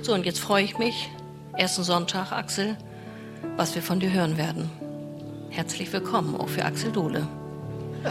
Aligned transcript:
So, 0.00 0.14
und 0.14 0.24
jetzt 0.24 0.38
freue 0.38 0.62
ich 0.62 0.78
mich, 0.78 1.10
ersten 1.54 1.82
Sonntag, 1.82 2.30
Axel, 2.30 2.78
was 3.56 3.74
wir 3.74 3.82
von 3.82 3.98
dir 3.98 4.12
hören 4.12 4.38
werden. 4.38 4.70
Herzlich 5.50 5.92
willkommen 5.92 6.36
auch 6.36 6.48
für 6.48 6.64
Axel 6.64 6.92
Dohle. 6.92 7.26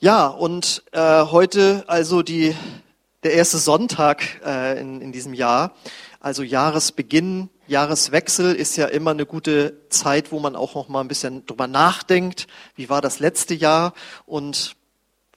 Ja, 0.00 0.26
und 0.26 0.82
äh, 0.92 1.24
heute 1.24 1.84
also 1.86 2.20
die, 2.20 2.54
der 3.22 3.32
erste 3.32 3.56
Sonntag 3.56 4.22
äh, 4.44 4.78
in, 4.78 5.00
in 5.00 5.12
diesem 5.12 5.32
Jahr, 5.32 5.72
also 6.20 6.42
Jahresbeginn, 6.42 7.48
Jahreswechsel 7.68 8.54
ist 8.54 8.76
ja 8.76 8.84
immer 8.86 9.12
eine 9.12 9.24
gute 9.24 9.88
Zeit, 9.88 10.30
wo 10.30 10.40
man 10.40 10.56
auch 10.56 10.74
noch 10.74 10.88
mal 10.88 11.00
ein 11.00 11.08
bisschen 11.08 11.46
drüber 11.46 11.68
nachdenkt. 11.68 12.48
Wie 12.74 12.90
war 12.90 13.00
das 13.00 13.18
letzte 13.18 13.54
Jahr 13.54 13.94
und 14.26 14.76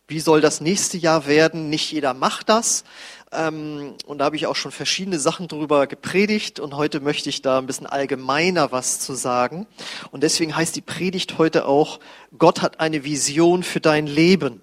wie 0.10 0.22
soll 0.22 0.40
das 0.40 0.62
nächste 0.62 0.98
Jahr 0.98 1.28
werden? 1.28 1.70
Nicht 1.70 1.92
jeder 1.92 2.14
macht 2.14 2.48
das. 2.48 2.86
Ähm, 3.32 3.96
und 4.06 4.20
da 4.20 4.26
habe 4.26 4.36
ich 4.36 4.48
auch 4.48 4.56
schon 4.56 4.72
verschiedene 4.72 5.20
Sachen 5.20 5.48
drüber 5.48 5.88
gepredigt 5.88 6.60
und 6.60 6.76
heute 6.76 7.02
möchte 7.02 7.30
ich 7.30 7.42
da 7.42 7.58
ein 7.58 7.66
bisschen 7.66 7.88
allgemeiner 7.88 8.72
was 8.72 9.00
zu 9.00 9.16
sagen. 9.16 9.68
Und 10.12 10.24
deswegen 10.24 10.56
heißt 10.56 10.76
die 10.76 10.82
Predigt 10.82 11.38
heute 11.38 11.66
auch, 11.66 12.00
Gott 12.38 12.62
hat 12.62 12.80
eine 12.80 13.04
Vision 13.04 13.64
für 13.64 13.82
dein 13.82 14.08
Leben. 14.08 14.62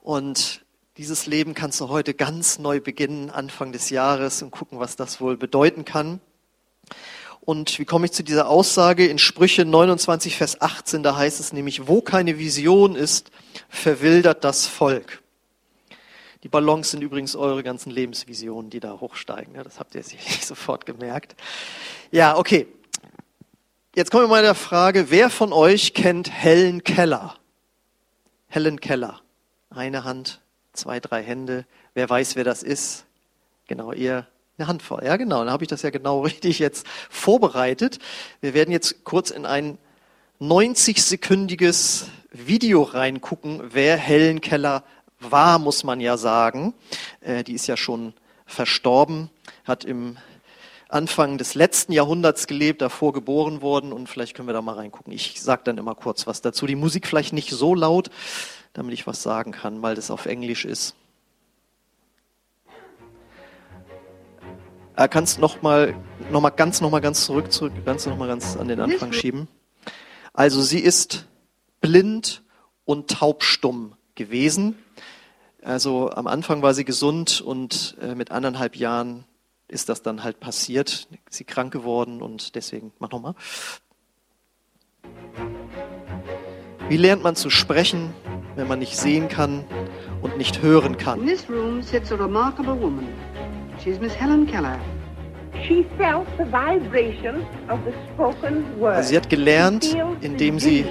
Und 0.00 0.64
dieses 0.96 1.26
Leben 1.26 1.54
kannst 1.54 1.80
du 1.80 1.88
heute 1.88 2.14
ganz 2.14 2.58
neu 2.58 2.80
beginnen, 2.80 3.30
Anfang 3.30 3.72
des 3.72 3.90
Jahres 3.90 4.42
und 4.42 4.50
gucken, 4.50 4.78
was 4.78 4.96
das 4.96 5.20
wohl 5.20 5.36
bedeuten 5.36 5.84
kann. 5.84 6.20
Und 7.40 7.78
wie 7.78 7.84
komme 7.84 8.06
ich 8.06 8.12
zu 8.12 8.22
dieser 8.22 8.48
Aussage? 8.48 9.06
In 9.06 9.18
Sprüche 9.18 9.64
29, 9.64 10.36
Vers 10.36 10.60
18, 10.60 11.02
da 11.02 11.16
heißt 11.16 11.40
es 11.40 11.52
nämlich, 11.52 11.88
wo 11.88 12.02
keine 12.02 12.38
Vision 12.38 12.94
ist, 12.94 13.30
verwildert 13.68 14.44
das 14.44 14.66
Volk. 14.66 15.22
Die 16.44 16.48
Ballons 16.48 16.90
sind 16.90 17.02
übrigens 17.02 17.34
eure 17.34 17.62
ganzen 17.62 17.90
Lebensvisionen, 17.90 18.70
die 18.70 18.80
da 18.80 19.00
hochsteigen. 19.00 19.54
Ja, 19.54 19.64
das 19.64 19.80
habt 19.80 19.94
ihr 19.94 20.02
sicherlich 20.02 20.46
sofort 20.46 20.86
gemerkt. 20.86 21.34
Ja, 22.10 22.36
okay. 22.36 22.66
Jetzt 23.94 24.10
kommen 24.10 24.24
wir 24.24 24.28
mal 24.28 24.42
der 24.42 24.54
Frage, 24.54 25.10
wer 25.10 25.30
von 25.30 25.52
euch 25.52 25.94
kennt 25.94 26.30
Helen 26.30 26.84
Keller? 26.84 27.34
Helen 28.46 28.78
Keller. 28.80 29.20
Eine 29.70 30.04
Hand, 30.04 30.40
zwei, 30.72 31.00
drei 31.00 31.22
Hände. 31.22 31.66
Wer 31.94 32.08
weiß, 32.08 32.36
wer 32.36 32.44
das 32.44 32.62
ist? 32.62 33.06
Genau, 33.66 33.92
ihr 33.92 34.26
eine 34.58 34.68
Handvoll. 34.68 35.04
Ja, 35.04 35.16
genau. 35.16 35.40
Dann 35.40 35.52
habe 35.52 35.64
ich 35.64 35.68
das 35.68 35.82
ja 35.82 35.90
genau 35.90 36.20
richtig 36.24 36.58
jetzt 36.58 36.86
vorbereitet. 37.10 37.98
Wir 38.40 38.54
werden 38.54 38.70
jetzt 38.70 39.04
kurz 39.04 39.30
in 39.30 39.46
ein 39.46 39.78
90-sekündiges 40.40 42.04
Video 42.30 42.82
reingucken, 42.82 43.62
wer 43.72 43.96
Helen 43.96 44.40
Keller 44.40 44.84
war, 45.20 45.58
muss 45.58 45.84
man 45.84 46.00
ja 46.00 46.16
sagen. 46.16 46.74
Äh, 47.20 47.44
die 47.44 47.54
ist 47.54 47.66
ja 47.66 47.76
schon 47.76 48.14
verstorben, 48.46 49.30
hat 49.64 49.84
im 49.84 50.16
Anfang 50.88 51.36
des 51.36 51.54
letzten 51.54 51.92
Jahrhunderts 51.92 52.46
gelebt, 52.46 52.80
davor 52.80 53.12
geboren 53.12 53.60
worden 53.60 53.92
und 53.92 54.08
vielleicht 54.08 54.34
können 54.34 54.48
wir 54.48 54.54
da 54.54 54.62
mal 54.62 54.74
reingucken. 54.74 55.12
Ich 55.12 55.40
sage 55.42 55.62
dann 55.64 55.76
immer 55.76 55.94
kurz 55.94 56.26
was 56.26 56.40
dazu. 56.40 56.66
Die 56.66 56.76
Musik 56.76 57.06
vielleicht 57.06 57.34
nicht 57.34 57.50
so 57.50 57.74
laut, 57.74 58.10
damit 58.72 58.94
ich 58.94 59.06
was 59.06 59.22
sagen 59.22 59.52
kann, 59.52 59.82
weil 59.82 59.94
das 59.94 60.10
auf 60.10 60.24
Englisch 60.24 60.64
ist. 60.64 60.94
Äh, 64.96 65.08
kannst 65.08 65.38
noch 65.38 65.62
mal, 65.62 65.94
noch 66.30 66.40
mal 66.40 66.50
ganz, 66.50 66.80
noch 66.80 66.90
mal 66.90 67.00
ganz 67.00 67.24
zurück, 67.24 67.52
zurück, 67.52 67.72
ganz 67.84 68.06
noch 68.06 68.16
mal 68.16 68.26
ganz 68.26 68.56
an 68.56 68.68
den 68.68 68.80
Anfang 68.80 69.12
schieben. 69.12 69.46
Also 70.32 70.62
sie 70.62 70.80
ist 70.80 71.26
blind 71.80 72.42
und 72.84 73.10
taubstumm 73.10 73.94
gewesen. 74.14 74.76
Also 75.62 76.10
am 76.10 76.26
Anfang 76.26 76.62
war 76.62 76.74
sie 76.74 76.84
gesund 76.84 77.40
und 77.40 77.96
äh, 78.00 78.14
mit 78.14 78.30
anderthalb 78.30 78.76
Jahren 78.76 79.24
ist 79.66 79.88
das 79.88 80.02
dann 80.02 80.22
halt 80.22 80.40
passiert. 80.40 81.08
Sie 81.28 81.44
krank 81.44 81.72
geworden 81.72 82.22
und 82.22 82.54
deswegen, 82.54 82.92
mach 82.98 83.10
nochmal. 83.10 83.34
Wie 86.88 86.96
lernt 86.96 87.22
man 87.22 87.36
zu 87.36 87.50
sprechen, 87.50 88.14
wenn 88.56 88.66
man 88.66 88.78
nicht 88.78 88.96
sehen 88.96 89.28
kann 89.28 89.64
und 90.22 90.38
nicht 90.38 90.62
hören 90.62 90.96
kann? 90.96 91.20
In 91.20 91.26
this 91.26 91.48
room 91.50 91.82
sits 91.82 92.10
a 92.12 92.14
remarkable 92.14 92.80
woman. 92.80 93.08
She's 93.82 94.00
Miss 94.00 94.14
Helen 94.14 94.46
Keller. 94.46 94.78
Also 98.82 99.08
sie 99.08 99.16
hat 99.16 99.30
gelernt, 99.30 99.96
indem 100.20 100.58
sie 100.58 100.84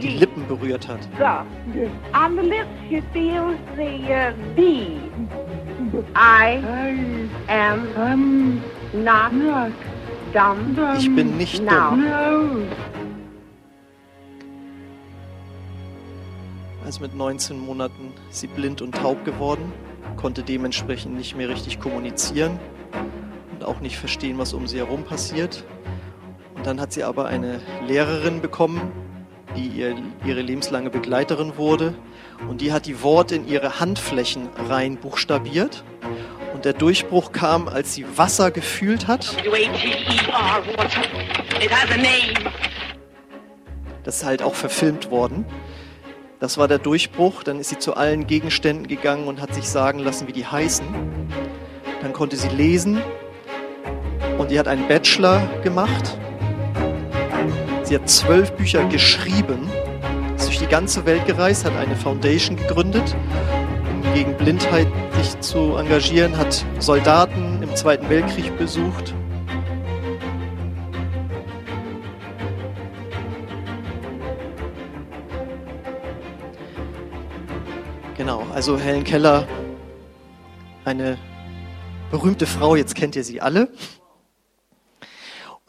die. 0.00 0.08
Lippen 0.08 0.46
berührt 0.46 0.88
hat. 0.88 1.00
The. 1.18 1.88
On 2.14 2.36
the 2.36 2.42
lips 2.42 2.68
she 2.88 3.02
feels 3.12 3.56
the 3.76 4.12
uh, 4.12 4.32
B. 4.54 4.98
I 6.14 7.28
am 7.48 8.62
not 8.92 9.32
dumb. 10.32 10.78
Ich 10.98 11.14
bin 11.14 11.36
nicht 11.36 11.60
dumm. 11.60 12.04
Also 16.84 17.02
mit 17.02 17.14
19 17.14 17.58
Monaten 17.60 18.12
sie 18.30 18.48
blind 18.48 18.82
und 18.82 18.96
taub 18.96 19.24
geworden, 19.24 19.72
konnte 20.16 20.42
dementsprechend 20.42 21.16
nicht 21.16 21.36
mehr 21.36 21.48
richtig 21.48 21.78
kommunizieren 21.78 22.58
und 23.60 23.66
auch 23.66 23.80
nicht 23.80 23.98
verstehen, 23.98 24.38
was 24.38 24.54
um 24.54 24.66
sie 24.66 24.78
herum 24.78 25.04
passiert. 25.04 25.64
Und 26.54 26.66
dann 26.66 26.80
hat 26.80 26.92
sie 26.92 27.04
aber 27.04 27.26
eine 27.26 27.60
Lehrerin 27.86 28.40
bekommen, 28.40 28.90
die 29.54 29.66
ihr, 29.66 29.94
ihre 30.24 30.40
lebenslange 30.40 30.88
Begleiterin 30.88 31.56
wurde. 31.56 31.94
Und 32.48 32.62
die 32.62 32.72
hat 32.72 32.86
die 32.86 33.02
Worte 33.02 33.34
in 33.34 33.46
ihre 33.46 33.78
Handflächen 33.78 34.48
rein 34.68 34.96
buchstabiert. 34.96 35.84
Und 36.54 36.64
der 36.64 36.72
Durchbruch 36.72 37.32
kam, 37.32 37.68
als 37.68 37.94
sie 37.94 38.06
Wasser 38.16 38.50
gefühlt 38.50 39.06
hat. 39.06 39.36
Das 44.04 44.16
ist 44.16 44.24
halt 44.24 44.42
auch 44.42 44.54
verfilmt 44.54 45.10
worden. 45.10 45.44
Das 46.38 46.56
war 46.56 46.66
der 46.66 46.78
Durchbruch. 46.78 47.42
Dann 47.42 47.60
ist 47.60 47.68
sie 47.68 47.78
zu 47.78 47.94
allen 47.94 48.26
Gegenständen 48.26 48.86
gegangen 48.86 49.28
und 49.28 49.42
hat 49.42 49.54
sich 49.54 49.68
sagen 49.68 49.98
lassen, 49.98 50.28
wie 50.28 50.32
die 50.32 50.46
heißen. 50.46 50.86
Dann 52.00 52.14
konnte 52.14 52.36
sie 52.36 52.48
lesen 52.48 53.02
und 54.40 54.50
die 54.50 54.58
hat 54.58 54.68
einen 54.68 54.88
Bachelor 54.88 55.46
gemacht. 55.62 56.16
Sie 57.82 57.94
hat 57.94 58.08
zwölf 58.08 58.52
Bücher 58.52 58.82
geschrieben, 58.84 59.68
ist 60.34 60.46
durch 60.46 60.58
die 60.58 60.66
ganze 60.66 61.04
Welt 61.04 61.26
gereist, 61.26 61.66
hat 61.66 61.76
eine 61.76 61.94
Foundation 61.94 62.56
gegründet, 62.56 63.14
um 63.92 64.14
gegen 64.14 64.34
Blindheit 64.38 64.86
sich 65.20 65.38
zu 65.40 65.76
engagieren, 65.76 66.38
hat 66.38 66.64
Soldaten 66.78 67.62
im 67.62 67.76
Zweiten 67.76 68.08
Weltkrieg 68.08 68.56
besucht. 68.56 69.14
Genau, 78.16 78.46
also 78.54 78.78
Helen 78.78 79.04
Keller, 79.04 79.46
eine 80.86 81.18
berühmte 82.10 82.46
Frau, 82.46 82.74
jetzt 82.74 82.94
kennt 82.94 83.16
ihr 83.16 83.24
sie 83.24 83.42
alle. 83.42 83.68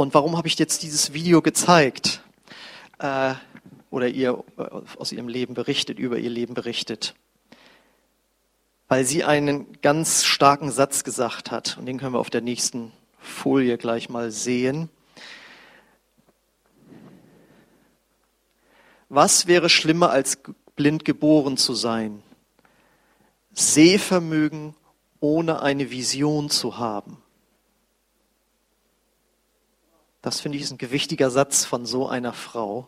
Und 0.01 0.15
warum 0.15 0.35
habe 0.35 0.47
ich 0.47 0.57
jetzt 0.57 0.81
dieses 0.81 1.13
Video 1.13 1.43
gezeigt? 1.43 2.23
Äh, 2.97 3.35
oder 3.91 4.07
ihr 4.07 4.43
äh, 4.57 4.63
aus 4.97 5.11
ihrem 5.11 5.27
Leben 5.27 5.53
berichtet, 5.53 5.99
über 5.99 6.17
ihr 6.17 6.31
Leben 6.31 6.55
berichtet? 6.55 7.13
Weil 8.87 9.05
sie 9.05 9.23
einen 9.23 9.79
ganz 9.83 10.23
starken 10.23 10.71
Satz 10.71 11.03
gesagt 11.03 11.51
hat. 11.51 11.77
Und 11.77 11.85
den 11.85 11.99
können 11.99 12.15
wir 12.15 12.19
auf 12.19 12.31
der 12.31 12.41
nächsten 12.41 12.91
Folie 13.19 13.77
gleich 13.77 14.09
mal 14.09 14.31
sehen. 14.31 14.89
Was 19.07 19.45
wäre 19.45 19.69
schlimmer 19.69 20.09
als 20.09 20.39
blind 20.75 21.05
geboren 21.05 21.57
zu 21.57 21.75
sein? 21.75 22.23
Sehvermögen 23.53 24.73
ohne 25.19 25.61
eine 25.61 25.91
Vision 25.91 26.49
zu 26.49 26.79
haben. 26.79 27.20
Das 30.21 30.39
finde 30.39 30.57
ich 30.57 30.63
ist 30.63 30.71
ein 30.71 30.77
gewichtiger 30.77 31.31
Satz 31.31 31.65
von 31.65 31.85
so 31.85 32.07
einer 32.07 32.33
Frau. 32.33 32.87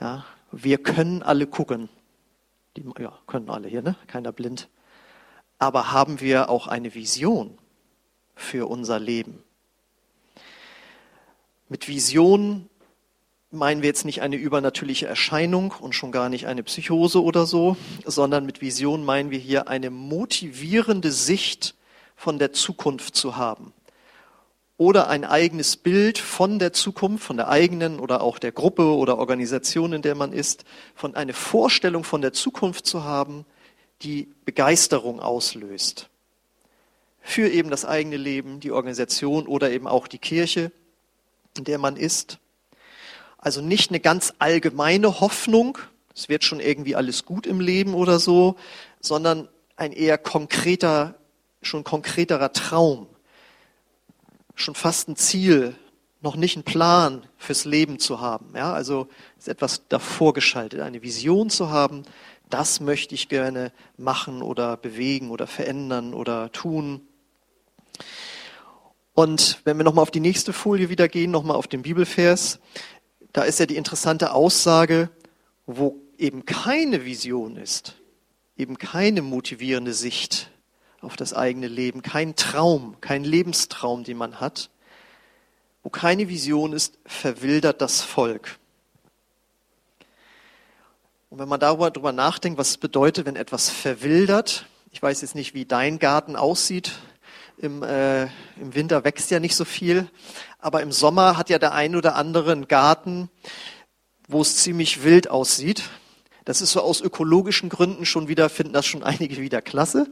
Ja, 0.00 0.24
wir 0.50 0.78
können 0.78 1.22
alle 1.22 1.46
gucken. 1.46 1.88
Die, 2.76 2.84
ja, 2.98 3.18
können 3.26 3.50
alle 3.50 3.68
hier, 3.68 3.82
ne? 3.82 3.96
Keiner 4.06 4.32
blind. 4.32 4.68
Aber 5.58 5.92
haben 5.92 6.20
wir 6.20 6.48
auch 6.48 6.66
eine 6.66 6.94
Vision 6.94 7.58
für 8.34 8.68
unser 8.68 8.98
Leben? 8.98 9.42
Mit 11.68 11.88
Vision 11.88 12.68
meinen 13.50 13.80
wir 13.80 13.88
jetzt 13.88 14.04
nicht 14.04 14.22
eine 14.22 14.36
übernatürliche 14.36 15.06
Erscheinung 15.06 15.72
und 15.80 15.94
schon 15.94 16.12
gar 16.12 16.28
nicht 16.28 16.46
eine 16.46 16.62
Psychose 16.62 17.22
oder 17.22 17.46
so, 17.46 17.76
sondern 18.04 18.44
mit 18.44 18.60
Vision 18.60 19.04
meinen 19.04 19.30
wir 19.30 19.38
hier 19.38 19.68
eine 19.68 19.90
motivierende 19.90 21.10
Sicht 21.12 21.74
von 22.16 22.38
der 22.38 22.52
Zukunft 22.52 23.16
zu 23.16 23.36
haben 23.36 23.72
oder 24.78 25.08
ein 25.08 25.24
eigenes 25.24 25.76
Bild 25.76 26.18
von 26.18 26.58
der 26.58 26.72
Zukunft, 26.72 27.24
von 27.24 27.36
der 27.36 27.48
eigenen 27.48 27.98
oder 27.98 28.20
auch 28.20 28.38
der 28.38 28.52
Gruppe 28.52 28.94
oder 28.94 29.18
Organisation, 29.18 29.92
in 29.92 30.02
der 30.02 30.14
man 30.14 30.32
ist, 30.32 30.64
von 30.94 31.14
eine 31.14 31.32
Vorstellung 31.32 32.04
von 32.04 32.20
der 32.20 32.32
Zukunft 32.32 32.86
zu 32.86 33.04
haben, 33.04 33.46
die 34.02 34.28
Begeisterung 34.44 35.20
auslöst 35.20 36.10
für 37.26 37.48
eben 37.48 37.70
das 37.70 37.84
eigene 37.84 38.16
Leben, 38.16 38.60
die 38.60 38.70
Organisation 38.70 39.48
oder 39.48 39.72
eben 39.72 39.88
auch 39.88 40.06
die 40.06 40.18
Kirche, 40.18 40.70
in 41.58 41.64
der 41.64 41.78
man 41.78 41.96
ist. 41.96 42.38
Also 43.36 43.60
nicht 43.60 43.90
eine 43.90 43.98
ganz 43.98 44.32
allgemeine 44.38 45.18
Hoffnung, 45.20 45.76
es 46.14 46.28
wird 46.28 46.44
schon 46.44 46.60
irgendwie 46.60 46.94
alles 46.94 47.24
gut 47.24 47.46
im 47.46 47.60
Leben 47.60 47.94
oder 47.94 48.20
so, 48.20 48.54
sondern 49.00 49.48
ein 49.76 49.90
eher 49.90 50.18
konkreter, 50.18 51.16
schon 51.62 51.82
konkreterer 51.82 52.52
Traum, 52.52 53.08
schon 54.56 54.74
fast 54.74 55.08
ein 55.08 55.14
Ziel, 55.14 55.76
noch 56.22 56.34
nicht 56.34 56.56
einen 56.56 56.64
Plan 56.64 57.22
fürs 57.36 57.64
Leben 57.64 58.00
zu 58.00 58.20
haben. 58.20 58.46
Ja, 58.56 58.72
also 58.72 59.06
ist 59.38 59.48
etwas 59.48 59.86
davor 59.88 60.32
geschaltet, 60.32 60.80
eine 60.80 61.02
Vision 61.02 61.50
zu 61.50 61.70
haben, 61.70 62.02
das 62.50 62.80
möchte 62.80 63.14
ich 63.14 63.28
gerne 63.28 63.72
machen 63.96 64.42
oder 64.42 64.76
bewegen 64.76 65.30
oder 65.30 65.46
verändern 65.46 66.14
oder 66.14 66.50
tun. 66.52 67.06
Und 69.14 69.60
wenn 69.64 69.76
wir 69.76 69.84
nochmal 69.84 70.02
auf 70.02 70.10
die 70.10 70.20
nächste 70.20 70.52
Folie 70.52 70.88
wieder 70.88 71.08
gehen, 71.08 71.30
nochmal 71.30 71.56
auf 71.56 71.68
den 71.68 71.82
Bibelvers, 71.82 72.58
da 73.32 73.42
ist 73.42 73.60
ja 73.60 73.66
die 73.66 73.76
interessante 73.76 74.32
Aussage, 74.32 75.10
wo 75.66 75.96
eben 76.18 76.46
keine 76.46 77.04
Vision 77.04 77.56
ist, 77.56 77.96
eben 78.56 78.78
keine 78.78 79.22
motivierende 79.22 79.92
Sicht 79.92 80.50
auf 81.00 81.16
das 81.16 81.34
eigene 81.34 81.68
Leben, 81.68 82.02
kein 82.02 82.36
Traum, 82.36 82.96
kein 83.00 83.24
Lebenstraum, 83.24 84.04
den 84.04 84.16
man 84.16 84.40
hat, 84.40 84.70
wo 85.82 85.90
keine 85.90 86.28
Vision 86.28 86.72
ist, 86.72 86.98
verwildert 87.06 87.80
das 87.80 88.02
Volk. 88.02 88.58
Und 91.30 91.38
wenn 91.38 91.48
man 91.48 91.60
darüber, 91.60 91.90
darüber 91.90 92.12
nachdenkt, 92.12 92.58
was 92.58 92.70
es 92.70 92.78
bedeutet, 92.78 93.26
wenn 93.26 93.36
etwas 93.36 93.68
verwildert, 93.68 94.66
ich 94.90 95.02
weiß 95.02 95.20
jetzt 95.20 95.34
nicht, 95.34 95.54
wie 95.54 95.64
dein 95.64 95.98
Garten 95.98 96.36
aussieht, 96.36 96.92
im, 97.58 97.82
äh, 97.82 98.24
im 98.56 98.74
Winter 98.74 99.04
wächst 99.04 99.30
ja 99.30 99.40
nicht 99.40 99.56
so 99.56 99.64
viel, 99.64 100.08
aber 100.58 100.82
im 100.82 100.92
Sommer 100.92 101.36
hat 101.36 101.50
ja 101.50 101.58
der 101.58 101.72
ein 101.72 101.96
oder 101.96 102.16
andere 102.16 102.52
einen 102.52 102.68
Garten, 102.68 103.30
wo 104.28 104.42
es 104.42 104.56
ziemlich 104.56 105.04
wild 105.04 105.30
aussieht. 105.30 105.84
Das 106.46 106.62
ist 106.62 106.70
so 106.70 106.80
aus 106.80 107.00
ökologischen 107.00 107.68
Gründen 107.68 108.06
schon 108.06 108.28
wieder, 108.28 108.48
finden 108.48 108.72
das 108.72 108.86
schon 108.86 109.02
einige 109.02 109.36
wieder 109.38 109.60
klasse. 109.60 110.06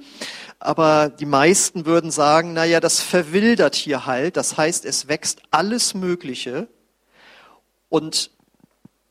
Aber 0.58 1.08
die 1.08 1.26
meisten 1.26 1.86
würden 1.86 2.10
sagen, 2.10 2.52
na 2.52 2.64
ja, 2.66 2.80
das 2.80 3.00
verwildert 3.00 3.74
hier 3.74 4.04
halt. 4.04 4.36
Das 4.36 4.58
heißt, 4.58 4.84
es 4.84 5.08
wächst 5.08 5.40
alles 5.50 5.94
Mögliche. 5.94 6.68
Und 7.88 8.32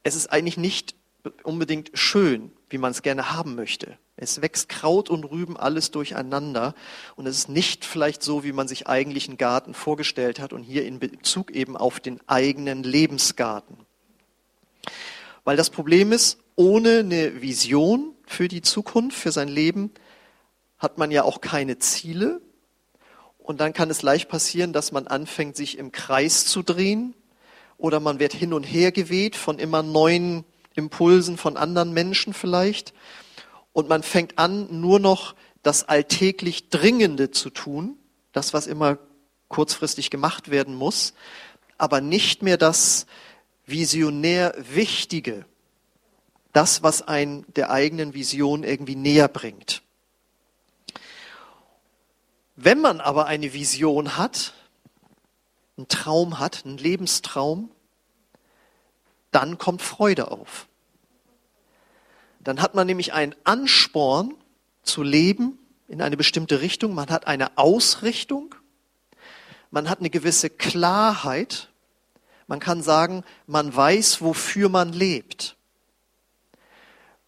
es 0.03 0.15
ist 0.15 0.31
eigentlich 0.31 0.57
nicht 0.57 0.95
unbedingt 1.43 1.91
schön, 1.93 2.51
wie 2.69 2.77
man 2.77 2.91
es 2.91 3.01
gerne 3.01 3.31
haben 3.31 3.55
möchte. 3.55 3.97
Es 4.17 4.41
wächst 4.41 4.67
Kraut 4.67 5.09
und 5.09 5.23
Rüben 5.23 5.55
alles 5.55 5.91
durcheinander 5.91 6.75
und 7.15 7.25
es 7.25 7.37
ist 7.37 7.49
nicht 7.49 7.85
vielleicht 7.85 8.21
so, 8.21 8.43
wie 8.43 8.51
man 8.51 8.67
sich 8.67 8.87
eigentlich 8.87 9.29
einen 9.29 9.37
Garten 9.37 9.73
vorgestellt 9.73 10.39
hat 10.39 10.51
und 10.51 10.63
hier 10.63 10.85
in 10.85 10.99
Bezug 10.99 11.51
eben 11.51 11.77
auf 11.77 12.01
den 12.01 12.19
eigenen 12.27 12.83
Lebensgarten. 12.83 13.77
Weil 15.45 15.55
das 15.55 15.69
Problem 15.69 16.11
ist, 16.11 16.42
ohne 16.55 16.99
eine 16.99 17.41
Vision 17.41 18.15
für 18.25 18.47
die 18.47 18.61
Zukunft, 18.61 19.17
für 19.17 19.31
sein 19.31 19.47
Leben, 19.47 19.91
hat 20.77 20.97
man 20.97 21.11
ja 21.11 21.23
auch 21.23 21.41
keine 21.41 21.79
Ziele. 21.79 22.41
Und 23.37 23.59
dann 23.59 23.73
kann 23.73 23.89
es 23.89 24.01
leicht 24.01 24.29
passieren, 24.29 24.73
dass 24.73 24.91
man 24.91 25.07
anfängt, 25.07 25.55
sich 25.55 25.77
im 25.77 25.91
Kreis 25.91 26.45
zu 26.45 26.61
drehen 26.61 27.13
oder 27.77 27.99
man 27.99 28.19
wird 28.19 28.33
hin 28.33 28.53
und 28.53 28.63
her 28.63 28.91
geweht 28.91 29.35
von 29.35 29.59
immer 29.59 29.83
neuen 29.83 30.45
Impulsen 30.75 31.37
von 31.37 31.57
anderen 31.57 31.93
Menschen 31.93 32.33
vielleicht. 32.33 32.93
Und 33.73 33.89
man 33.89 34.03
fängt 34.03 34.37
an, 34.37 34.79
nur 34.79 34.99
noch 34.99 35.35
das 35.63 35.87
alltäglich 35.87 36.69
Dringende 36.69 37.31
zu 37.31 37.49
tun, 37.49 37.97
das, 38.31 38.53
was 38.53 38.67
immer 38.67 38.97
kurzfristig 39.47 40.09
gemacht 40.09 40.49
werden 40.49 40.75
muss, 40.75 41.13
aber 41.77 42.01
nicht 42.01 42.43
mehr 42.43 42.57
das 42.57 43.05
visionär 43.65 44.55
Wichtige, 44.73 45.45
das, 46.53 46.83
was 46.83 47.01
ein 47.01 47.45
der 47.55 47.71
eigenen 47.71 48.13
Vision 48.13 48.63
irgendwie 48.63 48.95
näher 48.95 49.27
bringt. 49.27 49.81
Wenn 52.55 52.79
man 52.79 53.01
aber 53.01 53.25
eine 53.25 53.53
Vision 53.53 54.17
hat, 54.17 54.53
einen 55.77 55.87
Traum 55.87 56.39
hat, 56.39 56.65
einen 56.65 56.77
Lebenstraum, 56.77 57.71
dann 59.31 59.57
kommt 59.57 59.81
Freude 59.81 60.31
auf. 60.31 60.67
Dann 62.39 62.61
hat 62.61 62.75
man 62.75 62.85
nämlich 62.85 63.13
einen 63.13 63.35
Ansporn 63.43 64.35
zu 64.83 65.01
leben 65.01 65.57
in 65.87 66.01
eine 66.01 66.17
bestimmte 66.17 66.61
Richtung. 66.61 66.93
Man 66.93 67.09
hat 67.09 67.25
eine 67.25 67.57
Ausrichtung. 67.57 68.53
Man 69.71 69.89
hat 69.89 69.99
eine 69.99 70.11
gewisse 70.11 70.51
Klarheit. 70.51 71.69
Man 72.45 72.59
kann 72.59 72.83
sagen, 72.83 73.23
man 73.47 73.75
weiß, 73.75 74.21
wofür 74.21 74.69
man 74.69 74.93
lebt. 74.93 75.55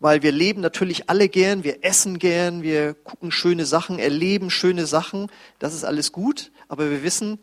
Weil 0.06 0.22
wir 0.22 0.32
leben 0.32 0.62
natürlich 0.62 1.10
alle 1.10 1.30
gern, 1.30 1.64
wir 1.64 1.84
essen 1.84 2.20
gern, 2.20 2.62
wir 2.62 2.94
gucken 2.94 3.32
schöne 3.32 3.66
Sachen, 3.66 3.98
erleben 3.98 4.52
schöne 4.52 4.86
Sachen. 4.86 5.32
Das 5.58 5.74
ist 5.74 5.84
alles 5.84 6.12
gut. 6.12 6.52
Aber 6.68 6.92
wir 6.92 7.02
wissen, 7.02 7.40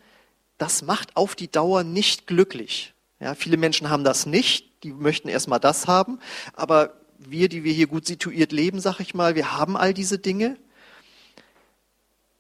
das 0.59 0.83
macht 0.83 1.17
auf 1.17 1.35
die 1.35 1.51
Dauer 1.51 1.83
nicht 1.83 2.29
glücklich. 2.29 2.95
Ja, 3.19 3.35
viele 3.35 3.57
Menschen 3.57 3.91
haben 3.91 4.05
das 4.05 4.27
nicht, 4.27 4.85
die 4.85 4.93
möchten 4.93 5.27
erstmal 5.27 5.59
das 5.59 5.89
haben, 5.89 6.21
aber 6.53 7.01
wir, 7.19 7.49
die 7.49 7.65
wir 7.65 7.73
hier 7.73 7.89
gut 7.89 8.07
situiert 8.07 8.53
leben, 8.53 8.79
sag 8.79 9.01
ich 9.01 9.13
mal, 9.13 9.35
wir 9.35 9.59
haben 9.59 9.77
all 9.77 9.93
diese 9.93 10.21
Dinge. 10.21 10.57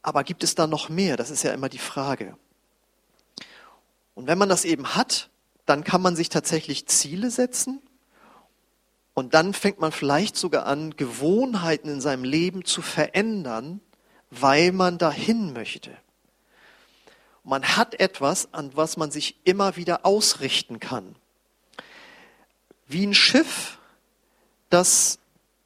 Aber 0.02 0.22
gibt 0.22 0.44
es 0.44 0.54
da 0.54 0.68
noch 0.68 0.88
mehr? 0.88 1.16
Das 1.16 1.30
ist 1.30 1.42
ja 1.42 1.52
immer 1.52 1.68
die 1.68 1.78
Frage. 1.78 2.36
Und 4.14 4.28
wenn 4.28 4.38
man 4.38 4.48
das 4.48 4.64
eben 4.64 4.94
hat, 4.94 5.30
dann 5.66 5.82
kann 5.82 6.00
man 6.00 6.14
sich 6.14 6.28
tatsächlich 6.28 6.86
Ziele 6.86 7.32
setzen 7.32 7.82
und 9.14 9.34
dann 9.34 9.52
fängt 9.52 9.78
man 9.78 9.92
vielleicht 9.92 10.36
sogar 10.36 10.66
an, 10.66 10.96
Gewohnheiten 10.96 11.88
in 11.88 12.00
seinem 12.00 12.24
Leben 12.24 12.64
zu 12.64 12.80
verändern, 12.80 13.80
weil 14.30 14.72
man 14.72 14.98
dahin 14.98 15.52
möchte. 15.52 15.90
Man 17.44 17.76
hat 17.76 17.98
etwas, 18.00 18.54
an 18.54 18.70
was 18.74 18.96
man 18.96 19.10
sich 19.10 19.36
immer 19.44 19.76
wieder 19.76 20.06
ausrichten 20.06 20.80
kann. 20.80 21.16
Wie 22.86 23.06
ein 23.06 23.14
Schiff, 23.14 23.78
das 24.70 25.18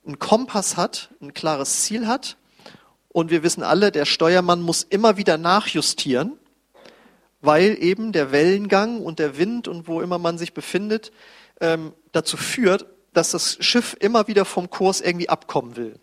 einen 0.05 0.19
Kompass 0.19 0.77
hat, 0.77 1.11
ein 1.21 1.35
klares 1.35 1.83
Ziel 1.83 2.07
hat. 2.07 2.37
Und 3.09 3.31
wir 3.31 3.43
wissen 3.43 3.63
alle, 3.63 3.93
der 3.93 4.05
Steuermann 4.05 4.63
muss 4.63 4.83
immer 4.83 5.17
wieder 5.17 5.39
nachjustieren, 5.39 6.39
weil 7.41 7.83
eben 7.83 8.13
der 8.13 8.33
Wellengang 8.33 9.01
und 9.01 9.19
der 9.19 9.39
Wind 9.39 9.69
und 9.69 9.87
wo 9.87 10.01
immer 10.01 10.19
man 10.19 10.39
sich 10.39 10.53
befindet, 10.55 11.13
ähm, 11.61 11.93
dazu 12.13 12.37
führt, 12.37 12.87
dass 13.17 13.31
das 13.31 13.57
Schiff 13.61 13.97
immer 13.99 14.29
wieder 14.29 14.45
vom 14.45 14.71
Kurs 14.71 15.01
irgendwie 15.01 15.29
abkommen 15.29 15.77
will. 15.77 15.99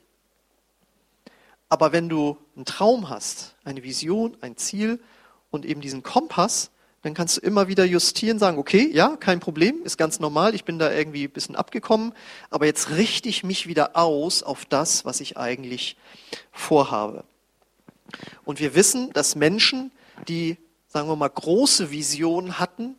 Aber 1.69 1.91
wenn 1.91 2.09
du 2.09 2.37
einen 2.55 2.65
Traum 2.65 3.09
hast, 3.09 3.55
eine 3.63 3.83
Vision, 3.83 4.37
ein 4.41 4.57
Ziel, 4.57 4.99
und 5.53 5.65
eben 5.65 5.81
diesen 5.81 6.01
Kompass, 6.01 6.71
dann 7.03 7.13
kannst 7.13 7.37
du 7.37 7.41
immer 7.41 7.67
wieder 7.67 7.85
justieren, 7.85 8.39
sagen, 8.39 8.57
okay, 8.57 8.89
ja, 8.91 9.17
kein 9.17 9.39
Problem, 9.39 9.83
ist 9.83 9.97
ganz 9.97 10.19
normal, 10.19 10.55
ich 10.55 10.63
bin 10.63 10.79
da 10.79 10.91
irgendwie 10.91 11.25
ein 11.25 11.31
bisschen 11.31 11.55
abgekommen, 11.55 12.13
aber 12.49 12.65
jetzt 12.65 12.89
richte 12.91 13.29
ich 13.29 13.43
mich 13.43 13.67
wieder 13.67 13.95
aus 13.95 14.41
auf 14.41 14.65
das, 14.65 15.05
was 15.05 15.21
ich 15.21 15.37
eigentlich 15.37 15.97
vorhabe. 16.51 17.23
Und 18.45 18.59
wir 18.59 18.73
wissen, 18.73 19.13
dass 19.13 19.35
Menschen, 19.35 19.91
die, 20.27 20.57
sagen 20.87 21.07
wir 21.07 21.15
mal, 21.15 21.29
große 21.29 21.91
Visionen 21.91 22.57
hatten, 22.57 22.95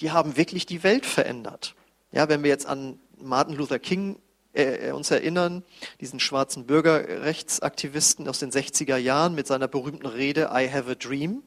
die 0.00 0.10
haben 0.10 0.38
wirklich 0.38 0.64
die 0.64 0.82
Welt 0.82 1.04
verändert. 1.04 1.74
Ja, 2.12 2.28
wenn 2.28 2.42
wir 2.42 2.50
jetzt 2.50 2.66
an 2.66 2.98
Martin 3.22 3.56
Luther 3.56 3.78
King 3.78 4.18
äh, 4.54 4.88
äh 4.88 4.92
uns 4.92 5.10
erinnern, 5.10 5.62
diesen 6.00 6.20
schwarzen 6.20 6.66
Bürgerrechtsaktivisten 6.66 8.28
aus 8.28 8.38
den 8.38 8.50
60er 8.50 8.96
Jahren 8.96 9.34
mit 9.34 9.46
seiner 9.46 9.68
berühmten 9.68 10.06
Rede 10.06 10.50
I 10.52 10.68
have 10.70 10.90
a 10.90 10.94
dream, 10.94 11.42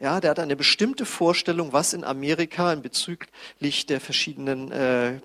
ja, 0.00 0.20
der 0.20 0.30
hat 0.30 0.38
eine 0.38 0.54
bestimmte 0.54 1.04
Vorstellung, 1.04 1.72
was 1.72 1.92
in 1.92 2.04
Amerika 2.04 2.72
in 2.72 2.82
bezüglich 2.82 3.86
der 3.86 4.00
verschiedenen 4.00 4.70
äh, 4.70 5.18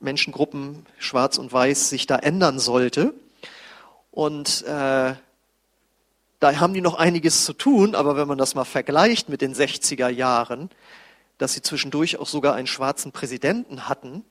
Menschengruppen, 0.00 0.86
schwarz 0.98 1.36
und 1.36 1.52
weiß, 1.52 1.90
sich 1.90 2.06
da 2.06 2.16
ändern 2.16 2.58
sollte. 2.58 3.12
Und 4.10 4.62
äh, 4.62 5.14
da 6.40 6.60
haben 6.60 6.72
die 6.72 6.80
noch 6.80 6.94
einiges 6.94 7.44
zu 7.44 7.52
tun, 7.52 7.94
aber 7.94 8.16
wenn 8.16 8.26
man 8.26 8.38
das 8.38 8.54
mal 8.54 8.64
vergleicht 8.64 9.28
mit 9.28 9.42
den 9.42 9.54
60er 9.54 10.08
Jahren, 10.08 10.70
dass 11.36 11.52
sie 11.52 11.62
zwischendurch 11.62 12.18
auch 12.18 12.26
sogar 12.26 12.54
einen 12.54 12.66
schwarzen 12.66 13.12
Präsidenten 13.12 13.86
hatten, 13.86 14.24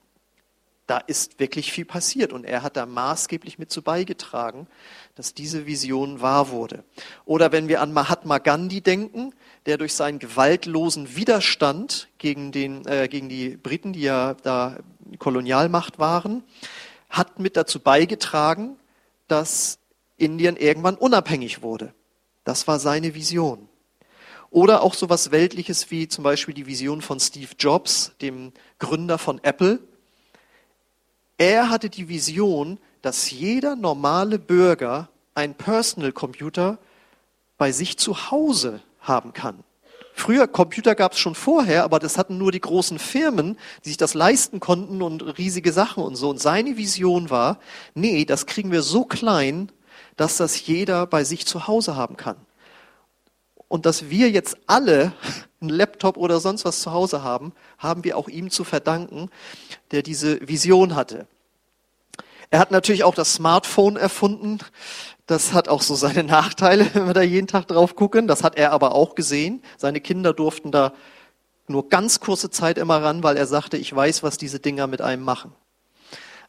da 0.86 0.98
ist 0.98 1.38
wirklich 1.38 1.72
viel 1.72 1.84
passiert 1.84 2.32
und 2.32 2.44
er 2.44 2.62
hat 2.62 2.76
da 2.76 2.86
maßgeblich 2.86 3.58
mit 3.58 3.70
zu 3.70 3.82
beigetragen, 3.82 4.66
dass 5.14 5.34
diese 5.34 5.66
Vision 5.66 6.20
wahr 6.20 6.50
wurde. 6.50 6.84
Oder 7.24 7.52
wenn 7.52 7.68
wir 7.68 7.80
an 7.80 7.92
Mahatma 7.92 8.38
Gandhi 8.38 8.80
denken, 8.80 9.32
der 9.66 9.78
durch 9.78 9.94
seinen 9.94 10.18
gewaltlosen 10.18 11.14
Widerstand 11.14 12.08
gegen, 12.18 12.52
den, 12.52 12.84
äh, 12.86 13.08
gegen 13.08 13.28
die 13.28 13.50
Briten, 13.56 13.92
die 13.92 14.02
ja 14.02 14.34
da 14.34 14.78
Kolonialmacht 15.18 15.98
waren, 15.98 16.42
hat 17.08 17.38
mit 17.38 17.56
dazu 17.56 17.78
beigetragen, 17.78 18.76
dass 19.28 19.78
Indien 20.16 20.56
irgendwann 20.56 20.96
unabhängig 20.96 21.62
wurde. 21.62 21.94
Das 22.44 22.66
war 22.66 22.78
seine 22.78 23.14
Vision. 23.14 23.68
Oder 24.50 24.82
auch 24.82 24.94
so 24.94 25.08
was 25.08 25.30
Weltliches 25.30 25.90
wie 25.90 26.08
zum 26.08 26.24
Beispiel 26.24 26.54
die 26.54 26.66
Vision 26.66 27.00
von 27.00 27.18
Steve 27.20 27.52
Jobs, 27.58 28.12
dem 28.20 28.52
Gründer 28.78 29.16
von 29.16 29.42
Apple. 29.42 29.78
Er 31.42 31.70
hatte 31.70 31.90
die 31.90 32.08
Vision, 32.08 32.78
dass 33.00 33.32
jeder 33.32 33.74
normale 33.74 34.38
Bürger 34.38 35.08
einen 35.34 35.56
Personal 35.56 36.12
Computer 36.12 36.78
bei 37.58 37.72
sich 37.72 37.98
zu 37.98 38.30
Hause 38.30 38.80
haben 39.00 39.32
kann. 39.32 39.64
Früher, 40.14 40.46
Computer 40.46 40.94
gab 40.94 41.14
es 41.14 41.18
schon 41.18 41.34
vorher, 41.34 41.82
aber 41.82 41.98
das 41.98 42.16
hatten 42.16 42.38
nur 42.38 42.52
die 42.52 42.60
großen 42.60 43.00
Firmen, 43.00 43.58
die 43.84 43.88
sich 43.88 43.96
das 43.96 44.14
leisten 44.14 44.60
konnten 44.60 45.02
und 45.02 45.36
riesige 45.36 45.72
Sachen 45.72 46.04
und 46.04 46.14
so. 46.14 46.30
Und 46.30 46.40
seine 46.40 46.76
Vision 46.76 47.28
war, 47.28 47.58
nee, 47.94 48.24
das 48.24 48.46
kriegen 48.46 48.70
wir 48.70 48.82
so 48.82 49.04
klein, 49.04 49.72
dass 50.16 50.36
das 50.36 50.64
jeder 50.64 51.08
bei 51.08 51.24
sich 51.24 51.44
zu 51.44 51.66
Hause 51.66 51.96
haben 51.96 52.16
kann. 52.16 52.36
Und 53.66 53.84
dass 53.84 54.10
wir 54.10 54.30
jetzt 54.30 54.58
alle 54.68 55.12
einen 55.60 55.70
Laptop 55.70 56.18
oder 56.18 56.38
sonst 56.38 56.64
was 56.64 56.82
zu 56.82 56.92
Hause 56.92 57.24
haben, 57.24 57.52
haben 57.78 58.04
wir 58.04 58.16
auch 58.16 58.28
ihm 58.28 58.48
zu 58.48 58.62
verdanken, 58.62 59.28
der 59.90 60.04
diese 60.04 60.46
Vision 60.46 60.94
hatte. 60.94 61.26
Er 62.52 62.58
hat 62.58 62.70
natürlich 62.70 63.02
auch 63.02 63.14
das 63.14 63.32
Smartphone 63.32 63.96
erfunden. 63.96 64.58
Das 65.24 65.54
hat 65.54 65.68
auch 65.68 65.80
so 65.80 65.94
seine 65.94 66.22
Nachteile, 66.22 66.86
wenn 66.92 67.06
wir 67.06 67.14
da 67.14 67.22
jeden 67.22 67.46
Tag 67.46 67.66
drauf 67.66 67.96
gucken. 67.96 68.28
Das 68.28 68.44
hat 68.44 68.56
er 68.56 68.72
aber 68.72 68.94
auch 68.94 69.14
gesehen. 69.14 69.62
Seine 69.78 70.02
Kinder 70.02 70.34
durften 70.34 70.70
da 70.70 70.92
nur 71.66 71.88
ganz 71.88 72.20
kurze 72.20 72.50
Zeit 72.50 72.76
immer 72.76 73.02
ran, 73.02 73.22
weil 73.22 73.38
er 73.38 73.46
sagte, 73.46 73.78
ich 73.78 73.96
weiß, 73.96 74.22
was 74.22 74.36
diese 74.36 74.60
Dinger 74.60 74.86
mit 74.86 75.00
einem 75.00 75.24
machen. 75.24 75.52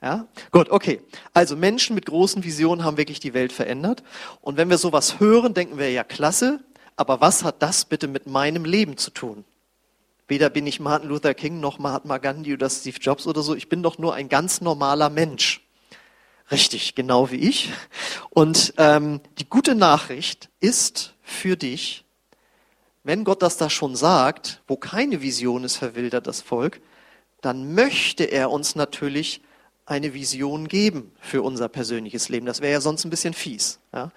Ja, 0.02 0.28
gut, 0.52 0.70
okay. 0.72 1.00
Also 1.34 1.56
Menschen 1.56 1.96
mit 1.96 2.06
großen 2.06 2.44
Visionen 2.44 2.84
haben 2.84 2.98
wirklich 2.98 3.22
die 3.22 3.34
Welt 3.34 3.54
verändert. 3.54 4.04
Und 4.42 4.58
wenn 4.58 4.70
wir 4.70 4.78
sowas 4.78 5.22
hören, 5.22 5.54
denken 5.54 5.78
wir 5.78 5.90
ja 5.90 6.04
klasse. 6.04 6.60
Aber 6.98 7.22
was 7.22 7.46
hat 7.46 7.62
das 7.62 7.86
bitte 7.86 8.10
mit 8.10 8.28
meinem 8.28 8.66
Leben 8.66 8.98
zu 8.98 9.12
tun? 9.12 9.46
Weder 10.28 10.50
bin 10.50 10.68
ich 10.68 10.82
Martin 10.82 11.08
Luther 11.08 11.34
King 11.34 11.62
noch 11.62 11.80
Mahatma 11.80 12.18
Gandhi 12.18 12.56
oder 12.56 12.70
Steve 12.70 12.98
Jobs 13.00 13.26
oder 13.26 13.42
so. 13.42 13.56
Ich 13.56 13.70
bin 13.70 13.82
doch 13.82 13.98
nur 13.98 14.14
ein 14.14 14.28
ganz 14.28 14.60
normaler 14.60 15.10
Mensch. 15.10 15.63
Richtig, 16.54 16.96
genau 16.96 17.32
wie 17.32 17.38
ich. 17.38 17.72
Und 18.30 18.76
ähm, 18.78 19.22
die 19.40 19.50
gute 19.50 19.76
Nachricht 19.76 20.50
ist 20.60 21.16
für 21.24 21.58
dich, 21.58 22.06
wenn 23.04 23.24
Gott 23.24 23.42
das 23.42 23.58
da 23.58 23.70
schon 23.70 23.96
sagt, 23.96 24.62
wo 24.68 24.78
keine 24.78 25.22
Vision 25.22 25.64
ist, 25.64 25.78
verwildert 25.78 26.28
das 26.28 26.42
Volk, 26.42 26.80
dann 27.42 27.74
möchte 27.74 28.24
er 28.24 28.52
uns 28.52 28.76
natürlich 28.76 29.42
eine 29.86 30.14
Vision 30.14 30.68
geben 30.68 31.12
für 31.20 31.42
unser 31.42 31.68
persönliches 31.68 32.30
Leben. 32.30 32.46
Das 32.46 32.62
wäre 32.62 32.72
ja 32.72 32.82
sonst 32.82 33.04
ein 33.04 33.10
bisschen 33.10 33.34
fies. 33.34 33.80
Ja? 33.92 34.12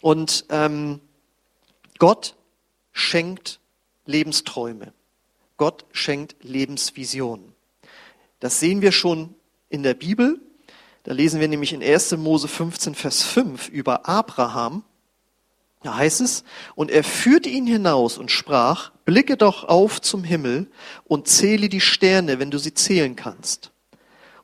Und 0.00 0.46
ähm, 0.48 1.00
Gott 1.98 2.34
schenkt 2.92 3.60
Lebensträume. 4.06 4.92
Gott 5.58 5.84
schenkt 5.92 6.42
Lebensvisionen. 6.42 7.52
Das 8.40 8.58
sehen 8.58 8.80
wir 8.80 8.92
schon 8.92 9.34
in 9.68 9.82
der 9.82 9.94
Bibel. 9.94 10.40
Da 11.02 11.12
lesen 11.12 11.40
wir 11.40 11.48
nämlich 11.48 11.72
in 11.72 11.82
1. 11.82 12.12
Mose 12.18 12.48
15, 12.48 12.94
Vers 12.94 13.22
5 13.22 13.68
über 13.68 14.08
Abraham. 14.08 14.84
Da 15.82 15.96
heißt 15.96 16.20
es, 16.20 16.44
und 16.74 16.90
er 16.90 17.04
führte 17.04 17.48
ihn 17.48 17.66
hinaus 17.66 18.18
und 18.18 18.30
sprach, 18.30 18.90
blicke 19.06 19.38
doch 19.38 19.64
auf 19.64 20.02
zum 20.02 20.24
Himmel 20.24 20.70
und 21.04 21.26
zähle 21.26 21.70
die 21.70 21.80
Sterne, 21.80 22.38
wenn 22.38 22.50
du 22.50 22.58
sie 22.58 22.74
zählen 22.74 23.16
kannst. 23.16 23.72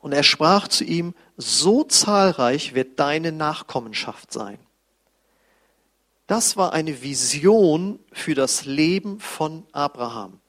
Und 0.01 0.13
er 0.13 0.23
sprach 0.23 0.69
zu 0.69 0.85
ihm, 0.85 1.15
so 1.37 1.85
zahlreich 1.85 2.75
wird 2.75 2.99
deine 2.99 3.33
Nachkommenschaft 3.33 4.33
sein. 4.33 4.59
Das 6.27 6.57
war 6.57 6.73
eine 6.73 7.03
Vision 7.03 8.01
für 8.13 8.35
das 8.35 8.65
Leben 8.65 9.21
von 9.21 9.65
Abraham, 9.73 10.41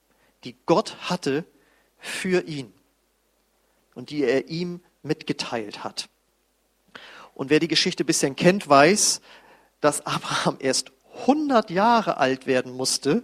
die 0.44 0.56
Gott 0.64 0.96
hatte 1.02 1.44
für 1.98 2.46
ihn 2.48 2.72
und 3.94 4.10
die 4.10 4.24
er 4.24 4.48
ihm 4.48 4.80
mitgeteilt 5.02 5.84
hat. 5.84 6.08
Und 7.34 7.50
wer 7.50 7.60
die 7.60 7.68
Geschichte 7.68 8.02
ein 8.02 8.06
bisschen 8.06 8.36
kennt, 8.36 8.68
weiß, 8.68 9.20
dass 9.80 10.04
Abraham 10.06 10.56
erst 10.60 10.92
100 11.20 11.70
Jahre 11.70 12.16
alt 12.16 12.46
werden 12.46 12.72
musste, 12.72 13.22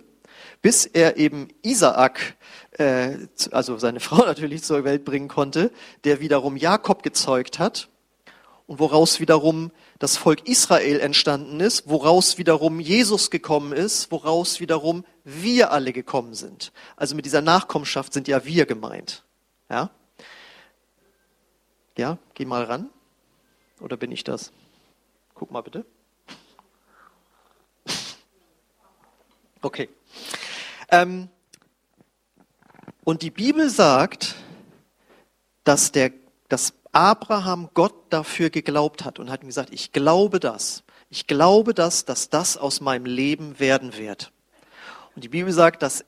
bis 0.62 0.86
er 0.86 1.16
eben 1.16 1.48
Isaak, 1.62 2.36
äh, 2.72 3.16
also 3.50 3.78
seine 3.78 4.00
Frau 4.08 4.24
natürlich 4.24 4.62
zur 4.62 4.84
Welt 4.84 5.04
bringen 5.04 5.28
konnte, 5.28 5.70
der 6.04 6.20
wiederum 6.20 6.56
Jakob 6.56 7.02
gezeugt 7.02 7.58
hat 7.58 7.88
und 8.66 8.78
woraus 8.78 9.20
wiederum 9.20 9.70
das 9.98 10.16
Volk 10.16 10.48
Israel 10.48 11.00
entstanden 11.00 11.60
ist, 11.60 11.88
woraus 11.88 12.38
wiederum 12.38 12.80
Jesus 12.80 13.30
gekommen 13.30 13.72
ist, 13.72 14.10
woraus 14.10 14.60
wiederum 14.60 15.04
wir 15.24 15.70
alle 15.70 15.92
gekommen 15.92 16.34
sind. 16.34 16.72
Also 16.96 17.14
mit 17.14 17.26
dieser 17.26 17.42
Nachkommenschaft 17.42 18.12
sind 18.12 18.28
ja 18.28 18.44
wir 18.44 18.66
gemeint. 18.66 19.24
Ja? 19.70 19.90
Ja, 21.96 22.18
geh 22.34 22.44
mal 22.44 22.64
ran. 22.64 22.90
Oder 23.80 23.96
bin 23.96 24.10
ich 24.10 24.24
das? 24.24 24.52
Guck 25.34 25.50
mal 25.50 25.62
bitte. 25.62 25.84
Okay. 29.60 29.88
Ähm, 30.90 31.30
und 33.02 33.22
die 33.22 33.30
Bibel 33.30 33.70
sagt, 33.70 34.34
dass, 35.64 35.90
der, 35.90 36.12
dass 36.50 36.74
Abraham 36.92 37.70
Gott 37.72 37.94
dafür 38.10 38.50
geglaubt 38.50 39.06
hat 39.06 39.18
und 39.18 39.30
hat 39.30 39.42
ihm 39.42 39.46
gesagt, 39.46 39.72
ich 39.72 39.92
glaube 39.92 40.38
das. 40.38 40.84
Ich 41.08 41.26
glaube 41.26 41.72
das, 41.72 42.04
dass 42.04 42.28
das 42.28 42.58
aus 42.58 42.82
meinem 42.82 43.06
Leben 43.06 43.58
werden 43.58 43.96
wird. 43.96 44.32
Und 45.14 45.24
die 45.24 45.28
Bibel 45.28 45.52
sagt, 45.52 45.82
dass 45.82 46.04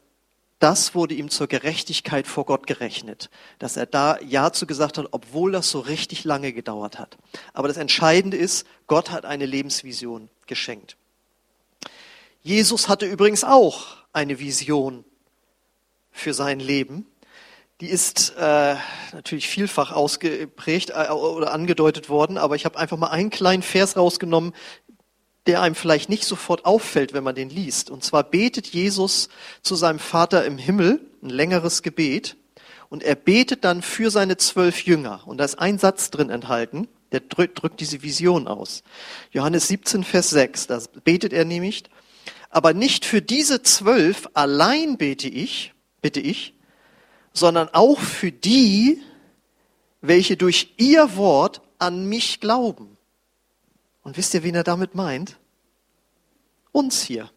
das 0.58 0.94
wurde 0.94 1.14
ihm 1.14 1.28
zur 1.28 1.48
Gerechtigkeit 1.48 2.26
vor 2.26 2.46
Gott 2.46 2.66
gerechnet, 2.66 3.30
dass 3.58 3.76
er 3.76 3.86
da 3.86 4.18
Ja 4.20 4.52
zu 4.52 4.66
gesagt 4.66 4.96
hat, 4.96 5.08
obwohl 5.10 5.52
das 5.52 5.70
so 5.70 5.80
richtig 5.80 6.24
lange 6.24 6.52
gedauert 6.52 6.98
hat. 6.98 7.18
Aber 7.52 7.68
das 7.68 7.76
Entscheidende 7.76 8.36
ist, 8.36 8.66
Gott 8.86 9.10
hat 9.10 9.26
eine 9.26 9.44
Lebensvision 9.44 10.30
geschenkt. 10.46 10.96
Jesus 12.42 12.88
hatte 12.88 13.06
übrigens 13.06 13.44
auch 13.44 13.96
eine 14.12 14.38
Vision 14.38 15.04
für 16.10 16.32
sein 16.32 16.60
Leben. 16.60 17.06
Die 17.82 17.88
ist 17.88 18.32
äh, 18.38 18.76
natürlich 19.12 19.48
vielfach 19.48 19.92
ausgeprägt 19.92 20.90
äh, 20.90 21.10
oder 21.10 21.52
angedeutet 21.52 22.08
worden, 22.08 22.38
aber 22.38 22.56
ich 22.56 22.64
habe 22.64 22.78
einfach 22.78 22.96
mal 22.96 23.08
einen 23.08 23.28
kleinen 23.28 23.62
Vers 23.62 23.98
rausgenommen, 23.98 24.54
der 25.46 25.62
einem 25.62 25.74
vielleicht 25.74 26.08
nicht 26.08 26.24
sofort 26.24 26.64
auffällt, 26.64 27.12
wenn 27.12 27.24
man 27.24 27.34
den 27.34 27.50
liest. 27.50 27.90
Und 27.90 28.04
zwar 28.04 28.24
betet 28.24 28.66
Jesus 28.66 29.28
zu 29.62 29.74
seinem 29.74 29.98
Vater 29.98 30.44
im 30.44 30.58
Himmel, 30.58 31.00
ein 31.22 31.30
längeres 31.30 31.82
Gebet, 31.82 32.36
und 32.88 33.02
er 33.02 33.16
betet 33.16 33.64
dann 33.64 33.82
für 33.82 34.10
seine 34.10 34.36
zwölf 34.36 34.84
Jünger. 34.84 35.22
Und 35.26 35.38
da 35.38 35.44
ist 35.44 35.58
ein 35.58 35.78
Satz 35.78 36.10
drin 36.10 36.30
enthalten, 36.30 36.88
der 37.12 37.20
drückt, 37.20 37.80
diese 37.80 38.02
Vision 38.02 38.48
aus. 38.48 38.82
Johannes 39.32 39.68
17, 39.68 40.04
Vers 40.04 40.30
6, 40.30 40.66
da 40.66 40.80
betet 41.04 41.32
er 41.32 41.44
nämlich, 41.44 41.84
aber 42.50 42.74
nicht 42.74 43.04
für 43.04 43.22
diese 43.22 43.62
zwölf 43.62 44.28
allein 44.34 44.98
bete 44.98 45.28
ich, 45.28 45.72
bitte 46.00 46.20
ich, 46.20 46.54
sondern 47.32 47.68
auch 47.72 48.00
für 48.00 48.32
die, 48.32 49.02
welche 50.00 50.36
durch 50.36 50.74
ihr 50.76 51.16
Wort 51.16 51.60
an 51.78 52.06
mich 52.06 52.40
glauben. 52.40 52.95
Und 54.06 54.16
wisst 54.16 54.34
ihr, 54.34 54.44
wen 54.44 54.54
er 54.54 54.62
damit 54.62 54.94
meint? 54.94 55.36
Uns 56.70 57.02
hier. 57.02 57.28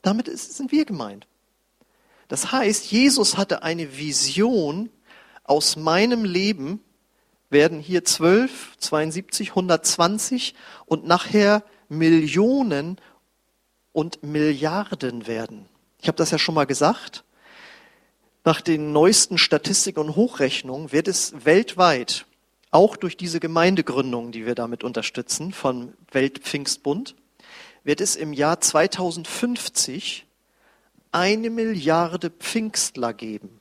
Damit 0.00 0.28
sind 0.34 0.72
wir 0.72 0.86
gemeint. 0.86 1.26
Das 2.28 2.52
heißt, 2.52 2.90
Jesus 2.90 3.36
hatte 3.36 3.62
eine 3.62 3.98
Vision 3.98 4.88
aus 5.42 5.76
meinem 5.76 6.24
Leben, 6.24 6.80
werden 7.50 7.80
hier 7.80 8.02
12, 8.02 8.78
72, 8.78 9.50
120 9.50 10.54
und 10.86 11.04
nachher 11.04 11.62
Millionen 11.90 12.98
und 13.92 14.22
Milliarden 14.22 15.26
werden. 15.26 15.68
Ich 16.00 16.08
habe 16.08 16.16
das 16.16 16.30
ja 16.30 16.38
schon 16.38 16.54
mal 16.54 16.64
gesagt. 16.64 17.24
Nach 18.42 18.62
den 18.62 18.92
neuesten 18.92 19.36
Statistiken 19.36 20.00
und 20.00 20.16
Hochrechnungen 20.16 20.92
wird 20.92 21.08
es 21.08 21.44
weltweit 21.44 22.24
auch 22.74 22.96
durch 22.96 23.16
diese 23.16 23.38
Gemeindegründung, 23.38 24.32
die 24.32 24.46
wir 24.46 24.56
damit 24.56 24.82
unterstützen, 24.82 25.52
von 25.52 25.94
Weltpfingstbund, 26.10 27.14
wird 27.84 28.00
es 28.00 28.16
im 28.16 28.32
Jahr 28.32 28.60
2050 28.60 30.26
eine 31.12 31.50
Milliarde 31.50 32.30
Pfingstler 32.30 33.14
geben. 33.14 33.60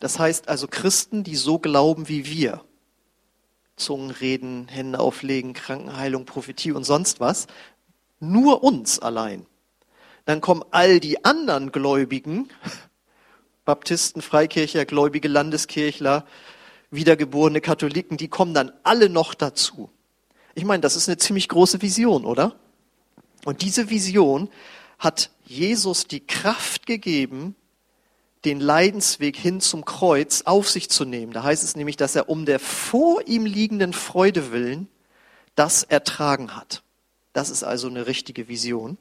Das 0.00 0.18
heißt 0.18 0.48
also 0.48 0.66
Christen, 0.66 1.24
die 1.24 1.36
so 1.36 1.58
glauben 1.58 2.08
wie 2.08 2.24
wir. 2.24 2.64
Zungen 3.76 4.10
reden, 4.10 4.66
Hände 4.68 4.98
auflegen, 4.98 5.52
Krankenheilung, 5.52 6.24
Prophetie 6.24 6.72
und 6.72 6.84
sonst 6.84 7.20
was. 7.20 7.48
Nur 8.18 8.64
uns 8.64 8.98
allein. 8.98 9.44
Dann 10.24 10.40
kommen 10.40 10.64
all 10.70 11.00
die 11.00 11.22
anderen 11.22 11.70
Gläubigen, 11.70 12.48
Baptisten, 13.66 14.22
Freikircher, 14.22 14.86
gläubige 14.86 15.28
Landeskirchler, 15.28 16.24
wiedergeborene 16.90 17.60
Katholiken, 17.60 18.16
die 18.16 18.28
kommen 18.28 18.54
dann 18.54 18.72
alle 18.82 19.08
noch 19.08 19.34
dazu. 19.34 19.90
Ich 20.54 20.64
meine, 20.64 20.80
das 20.80 20.96
ist 20.96 21.08
eine 21.08 21.18
ziemlich 21.18 21.48
große 21.48 21.82
Vision, 21.82 22.24
oder? 22.24 22.56
Und 23.44 23.62
diese 23.62 23.90
Vision 23.90 24.48
hat 24.98 25.30
Jesus 25.44 26.06
die 26.06 26.20
Kraft 26.20 26.86
gegeben, 26.86 27.54
den 28.44 28.60
Leidensweg 28.60 29.36
hin 29.36 29.60
zum 29.60 29.84
Kreuz 29.84 30.42
auf 30.42 30.68
sich 30.70 30.90
zu 30.90 31.04
nehmen. 31.04 31.32
Da 31.32 31.42
heißt 31.42 31.64
es 31.64 31.76
nämlich, 31.76 31.96
dass 31.96 32.16
er 32.16 32.28
um 32.28 32.46
der 32.46 32.58
vor 32.58 33.26
ihm 33.26 33.46
liegenden 33.46 33.92
Freude 33.92 34.52
willen 34.52 34.88
das 35.54 35.82
ertragen 35.82 36.54
hat. 36.54 36.82
Das 37.32 37.50
ist 37.50 37.64
also 37.64 37.88
eine 37.88 38.06
richtige 38.06 38.48
Vision. 38.48 38.96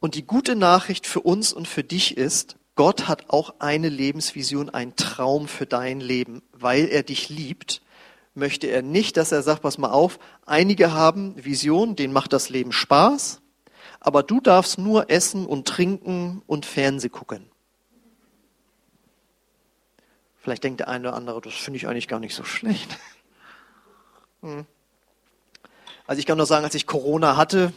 Und 0.00 0.14
die 0.14 0.26
gute 0.26 0.54
Nachricht 0.54 1.06
für 1.06 1.20
uns 1.20 1.52
und 1.52 1.66
für 1.66 1.84
dich 1.84 2.16
ist, 2.16 2.56
Gott 2.80 3.08
hat 3.08 3.28
auch 3.28 3.56
eine 3.58 3.90
Lebensvision, 3.90 4.70
einen 4.70 4.96
Traum 4.96 5.48
für 5.48 5.66
dein 5.66 6.00
Leben. 6.00 6.40
Weil 6.54 6.86
er 6.86 7.02
dich 7.02 7.28
liebt, 7.28 7.82
möchte 8.32 8.68
er 8.68 8.80
nicht, 8.80 9.18
dass 9.18 9.32
er 9.32 9.42
sagt, 9.42 9.60
pass 9.60 9.76
mal 9.76 9.90
auf, 9.90 10.18
einige 10.46 10.94
haben 10.94 11.34
Visionen, 11.44 11.94
denen 11.94 12.14
macht 12.14 12.32
das 12.32 12.48
Leben 12.48 12.72
Spaß, 12.72 13.42
aber 14.00 14.22
du 14.22 14.40
darfst 14.40 14.78
nur 14.78 15.10
essen 15.10 15.44
und 15.44 15.68
trinken 15.68 16.40
und 16.46 16.64
Fernseh 16.64 17.10
gucken. 17.10 17.50
Vielleicht 20.38 20.64
denkt 20.64 20.80
der 20.80 20.88
eine 20.88 21.08
oder 21.08 21.18
andere, 21.18 21.42
das 21.42 21.52
finde 21.52 21.76
ich 21.76 21.86
eigentlich 21.86 22.08
gar 22.08 22.18
nicht 22.18 22.34
so 22.34 22.44
schlecht. 22.44 22.96
Hm. 24.40 24.64
Also 26.06 26.18
ich 26.18 26.24
kann 26.24 26.38
nur 26.38 26.46
sagen, 26.46 26.64
als 26.64 26.74
ich 26.74 26.86
Corona 26.86 27.36
hatte, 27.36 27.74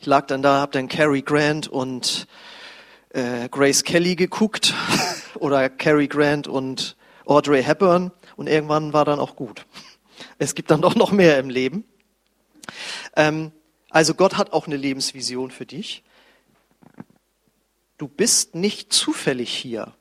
ich 0.00 0.04
lag 0.04 0.26
dann 0.26 0.42
da, 0.42 0.60
habe 0.60 0.72
dann 0.72 0.88
Cary 0.88 1.22
Grant 1.22 1.66
und 1.66 2.26
äh, 3.12 3.48
Grace 3.48 3.84
Kelly 3.84 4.16
geguckt 4.16 4.74
oder 5.34 5.68
Cary 5.68 6.08
Grant 6.08 6.48
und 6.48 6.96
Audrey 7.24 7.62
Hepburn 7.62 8.10
und 8.36 8.48
irgendwann 8.48 8.92
war 8.92 9.04
dann 9.04 9.20
auch 9.20 9.36
gut. 9.36 9.66
Es 10.38 10.54
gibt 10.54 10.70
dann 10.70 10.82
doch 10.82 10.94
noch 10.94 11.12
mehr 11.12 11.38
im 11.38 11.50
Leben. 11.50 11.84
Ähm, 13.16 13.52
also 13.90 14.14
Gott 14.14 14.36
hat 14.36 14.52
auch 14.52 14.66
eine 14.66 14.76
Lebensvision 14.76 15.50
für 15.50 15.66
dich. 15.66 16.02
Du 17.98 18.08
bist 18.08 18.54
nicht 18.54 18.92
zufällig 18.92 19.54
hier. 19.54 19.94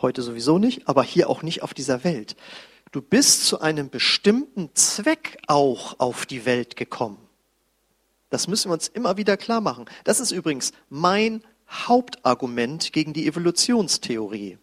Heute 0.00 0.22
sowieso 0.22 0.58
nicht, 0.58 0.88
aber 0.88 1.02
hier 1.02 1.28
auch 1.28 1.42
nicht 1.42 1.62
auf 1.62 1.74
dieser 1.74 2.04
Welt. 2.04 2.36
Du 2.92 3.02
bist 3.02 3.46
zu 3.46 3.60
einem 3.60 3.90
bestimmten 3.90 4.74
Zweck 4.74 5.38
auch 5.46 5.98
auf 5.98 6.26
die 6.26 6.44
Welt 6.44 6.76
gekommen. 6.76 7.18
Das 8.30 8.48
müssen 8.48 8.70
wir 8.70 8.74
uns 8.74 8.88
immer 8.88 9.16
wieder 9.16 9.36
klar 9.36 9.60
machen. 9.60 9.86
Das 10.04 10.20
ist 10.20 10.30
übrigens 10.30 10.72
mein 10.88 11.42
Hauptargument 11.68 12.92
gegen 12.92 13.12
die 13.12 13.26
Evolutionstheorie. 13.26 14.58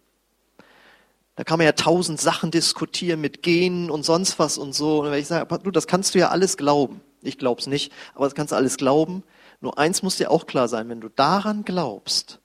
Da 1.35 1.43
kann 1.43 1.59
man 1.59 1.65
ja 1.65 1.73
tausend 1.73 2.19
Sachen 2.19 2.49
diskutieren 2.49 3.21
mit 3.21 3.43
Genen 3.43 3.91
und 3.91 4.03
sonst 4.03 4.39
was 4.39 4.57
und 4.57 4.73
so. 4.73 5.01
Und 5.01 5.11
wenn 5.11 5.19
ich 5.19 5.27
sage, 5.27 5.59
du, 5.59 5.69
das 5.69 5.85
kannst 5.85 6.15
du 6.15 6.19
ja 6.19 6.29
alles 6.29 6.57
glauben. 6.57 7.01
Ich 7.21 7.37
glaub's 7.37 7.67
nicht, 7.67 7.91
aber 8.15 8.25
das 8.25 8.33
kannst 8.33 8.51
du 8.51 8.55
alles 8.55 8.77
glauben. 8.77 9.23
Nur 9.61 9.77
eins 9.77 10.01
muss 10.01 10.17
dir 10.17 10.31
auch 10.31 10.47
klar 10.47 10.67
sein, 10.67 10.89
wenn 10.89 11.01
du 11.01 11.09
daran 11.09 11.63
glaubst, 11.63 12.39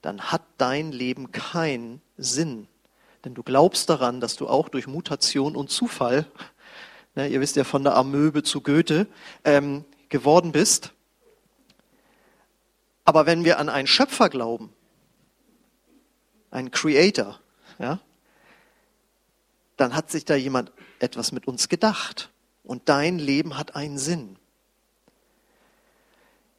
dann 0.00 0.20
hat 0.22 0.42
dein 0.58 0.92
Leben 0.92 1.32
keinen 1.32 2.00
Sinn. 2.16 2.68
Denn 3.24 3.34
du 3.34 3.42
glaubst 3.42 3.90
daran, 3.90 4.20
dass 4.20 4.36
du 4.36 4.48
auch 4.48 4.68
durch 4.68 4.86
Mutation 4.86 5.56
und 5.56 5.70
Zufall, 5.70 6.26
ne, 7.14 7.28
ihr 7.28 7.40
wisst 7.40 7.56
ja 7.56 7.64
von 7.64 7.84
der 7.84 7.96
Amöbe 7.96 8.42
zu 8.42 8.60
Goethe, 8.60 9.06
ähm, 9.44 9.84
geworden 10.08 10.52
bist. 10.52 10.92
Aber 13.04 13.26
wenn 13.26 13.44
wir 13.44 13.58
an 13.58 13.68
einen 13.68 13.86
Schöpfer 13.86 14.28
glauben, 14.28 14.72
einen 16.50 16.70
Creator, 16.70 17.40
ja, 17.78 18.00
dann 19.76 19.94
hat 19.94 20.10
sich 20.10 20.24
da 20.24 20.34
jemand 20.34 20.72
etwas 20.98 21.32
mit 21.32 21.46
uns 21.46 21.68
gedacht. 21.68 22.30
Und 22.64 22.88
dein 22.88 23.18
Leben 23.18 23.56
hat 23.56 23.76
einen 23.76 23.96
Sinn. 23.98 24.36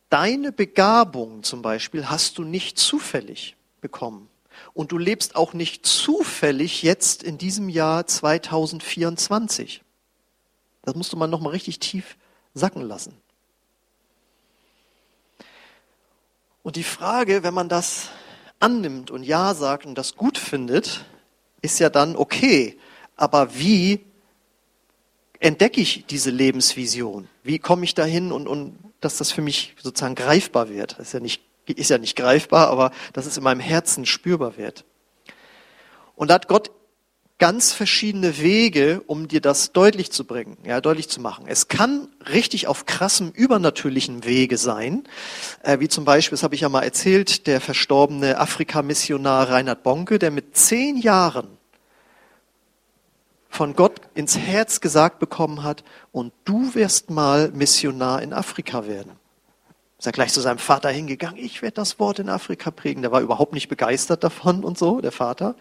Deine 0.09 0.51
Begabung 0.51 1.43
zum 1.43 1.61
Beispiel 1.61 2.09
hast 2.09 2.39
du 2.39 2.43
nicht 2.43 2.79
zufällig 2.79 3.55
bekommen. 3.81 4.27
Und 4.73 4.91
du 4.91 4.97
lebst 4.97 5.35
auch 5.35 5.53
nicht 5.53 5.85
zufällig 5.85 6.81
jetzt 6.81 7.21
in 7.21 7.37
diesem 7.37 7.69
Jahr 7.69 8.07
2024. 8.07 9.83
Das 10.81 10.95
musst 10.95 11.13
du 11.13 11.17
mal 11.17 11.27
nochmal 11.27 11.51
richtig 11.51 11.79
tief 11.79 12.17
sacken 12.53 12.81
lassen. 12.81 13.13
Und 16.69 16.75
die 16.75 16.83
Frage, 16.83 17.41
wenn 17.41 17.55
man 17.55 17.67
das 17.67 18.09
annimmt 18.59 19.09
und 19.09 19.23
Ja 19.23 19.55
sagt 19.55 19.87
und 19.87 19.97
das 19.97 20.15
gut 20.15 20.37
findet, 20.37 21.03
ist 21.63 21.79
ja 21.79 21.89
dann 21.89 22.15
okay. 22.15 22.77
Aber 23.15 23.55
wie 23.57 24.05
entdecke 25.39 25.81
ich 25.81 26.05
diese 26.05 26.29
Lebensvision? 26.29 27.27
Wie 27.41 27.57
komme 27.57 27.85
ich 27.85 27.95
dahin 27.95 28.31
und, 28.31 28.47
und 28.47 28.77
dass 29.01 29.17
das 29.17 29.31
für 29.31 29.41
mich 29.41 29.77
sozusagen 29.81 30.13
greifbar 30.13 30.69
wird? 30.69 30.91
Das 30.99 31.07
ist 31.07 31.13
ja 31.13 31.19
nicht, 31.19 31.41
ist 31.65 31.89
ja 31.89 31.97
nicht 31.97 32.15
greifbar, 32.15 32.67
aber 32.67 32.91
dass 33.13 33.25
es 33.25 33.35
in 33.35 33.43
meinem 33.43 33.61
Herzen 33.61 34.05
spürbar 34.05 34.55
wird. 34.55 34.85
Und 36.15 36.27
da 36.27 36.35
hat 36.35 36.47
Gott 36.47 36.69
ganz 37.39 37.71
verschiedene 37.71 38.37
Wege, 38.37 39.01
um 39.07 39.27
dir 39.27 39.41
das 39.41 39.71
deutlich 39.71 40.11
zu 40.11 40.25
bringen, 40.25 40.57
ja, 40.65 40.81
deutlich 40.81 41.09
zu 41.09 41.21
machen. 41.21 41.45
Es 41.47 41.69
kann 41.69 42.09
richtig 42.31 42.67
auf 42.67 42.85
krassem 42.85 43.31
übernatürlichen 43.31 44.25
Wege 44.25 44.57
sein, 44.57 45.05
äh, 45.63 45.79
wie 45.79 45.87
zum 45.87 46.05
Beispiel, 46.05 46.35
das 46.35 46.43
habe 46.43 46.53
ich 46.53 46.61
ja 46.61 46.69
mal 46.69 46.83
erzählt, 46.83 47.47
der 47.47 47.61
verstorbene 47.61 48.37
Afrika-Missionar 48.37 49.49
Reinhard 49.49 49.83
Bonke, 49.83 50.19
der 50.19 50.31
mit 50.31 50.55
zehn 50.55 50.97
Jahren 50.97 51.47
von 53.49 53.73
Gott 53.73 54.01
ins 54.13 54.37
Herz 54.37 54.81
gesagt 54.81 55.19
bekommen 55.19 55.63
hat, 55.63 55.83
und 56.11 56.33
du 56.43 56.75
wirst 56.75 57.09
mal 57.09 57.51
Missionar 57.51 58.21
in 58.21 58.33
Afrika 58.33 58.85
werden. 58.85 59.13
Ist 59.97 60.05
er 60.05 60.11
gleich 60.11 60.31
zu 60.31 60.41
seinem 60.41 60.59
Vater 60.59 60.89
hingegangen, 60.89 61.37
ich 61.37 61.61
werde 61.61 61.75
das 61.75 61.99
Wort 61.99 62.19
in 62.19 62.29
Afrika 62.29 62.69
prägen. 62.71 63.01
Der 63.01 63.11
war 63.11 63.21
überhaupt 63.21 63.53
nicht 63.53 63.69
begeistert 63.69 64.23
davon 64.23 64.63
und 64.63 64.77
so, 64.77 65.01
der 65.01 65.11
Vater. 65.11 65.55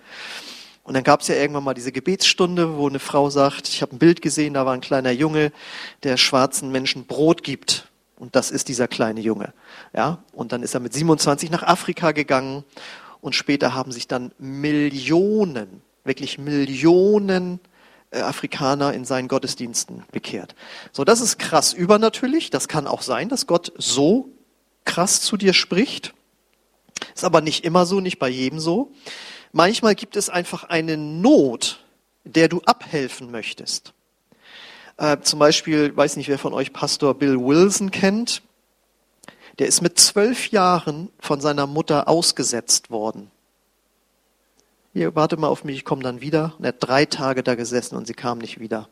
Und 0.89 0.95
dann 0.95 1.05
gab 1.05 1.21
es 1.21 1.29
ja 1.29 1.35
irgendwann 1.35 1.65
mal 1.65 1.75
diese 1.75 1.93
Gebetsstunde, 1.93 2.79
wo 2.79 2.89
eine 2.89 2.99
Frau 2.99 3.29
sagt, 3.29 3.69
ich 3.69 3.83
habe 3.83 3.95
ein 3.95 3.99
Bild 3.99 4.23
gesehen, 4.23 4.55
da 4.55 4.65
war 4.65 4.73
ein 4.73 4.81
kleiner 4.81 5.11
Junge, 5.11 5.53
der 6.03 6.17
schwarzen 6.17 6.73
Menschen 6.73 7.05
Brot 7.05 7.43
gibt. 7.43 7.89
Und 8.17 8.35
das 8.35 8.51
ist 8.51 8.69
dieser 8.69 8.89
kleine 8.89 9.21
Junge. 9.21 9.53
Ja? 9.95 10.25
Und 10.33 10.53
dann 10.53 10.63
ist 10.63 10.73
er 10.73 10.81
mit 10.81 10.95
27 10.95 11.51
nach 11.51 11.63
Afrika 11.63 12.13
gegangen 12.13 12.65
und 13.21 13.35
später 13.35 13.75
haben 13.75 13.93
sich 13.93 14.09
dann 14.09 14.33
Millionen, 14.39 15.83
wirklich 16.05 16.39
Millionen 16.39 17.61
äh, 18.11 18.21
Afrikaner 18.21 18.95
in 18.95 19.05
seinen 19.05 19.29
Gottesdiensten 19.29 20.05
bekehrt. 20.11 20.55
So, 20.93 21.05
das 21.05 21.21
ist 21.21 21.39
krass 21.39 21.75
übernatürlich. 21.75 22.49
Das 22.49 22.67
kann 22.67 22.87
auch 22.87 23.03
sein, 23.03 23.29
dass 23.29 23.47
Gott 23.47 23.75
so 23.77 24.31
krass 24.87 25.21
zu 25.21 25.37
dir 25.37 25.53
spricht. 25.53 26.15
Ist 27.15 27.25
aber 27.25 27.43
nicht 27.43 27.67
immer 27.67 27.85
so, 27.85 28.01
nicht 28.01 28.19
bei 28.19 28.31
jedem 28.31 28.59
so. 28.59 28.91
Manchmal 29.53 29.95
gibt 29.95 30.17
es 30.17 30.29
einfach 30.29 30.65
eine 30.65 30.97
Not, 30.97 31.85
der 32.25 32.49
du 32.49 32.61
abhelfen 32.63 33.31
möchtest. 33.31 33.95
Äh, 34.99 35.19
zum 35.21 35.39
Beispiel, 35.39 35.97
weiß 35.97 36.17
nicht, 36.17 36.29
wer 36.29 36.39
von 36.39 36.53
euch 36.53 36.73
Pastor 36.73 37.15
Bill 37.15 37.39
Wilson 37.39 37.91
kennt. 37.91 38.43
Der 39.59 39.67
ist 39.67 39.81
mit 39.81 39.99
zwölf 39.99 40.51
Jahren 40.51 41.09
von 41.19 41.41
seiner 41.41 41.67
Mutter 41.67 42.09
ausgesetzt 42.09 42.91
worden. 42.91 43.31
Hier, 44.93 45.15
warte 45.15 45.37
mal 45.37 45.49
auf 45.49 45.65
mich, 45.65 45.77
ich 45.77 45.85
komme 45.85 46.03
dann 46.03 46.21
wieder. 46.21 46.55
Und 46.59 46.65
er 46.65 46.69
hat 46.69 46.77
drei 46.81 47.05
Tage 47.05 47.43
da 47.43 47.55
gesessen 47.55 47.97
und 47.97 48.07
sie 48.07 48.15
kam 48.15 48.39
nicht 48.39 48.61
wieder. 48.61 48.89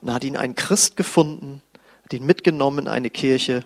Und 0.00 0.08
da 0.08 0.14
hat 0.14 0.24
ihn 0.24 0.36
ein 0.36 0.54
Christ 0.54 0.96
gefunden, 0.96 1.62
hat 2.04 2.12
ihn 2.12 2.26
mitgenommen 2.26 2.80
in 2.80 2.88
eine 2.88 3.10
Kirche 3.10 3.64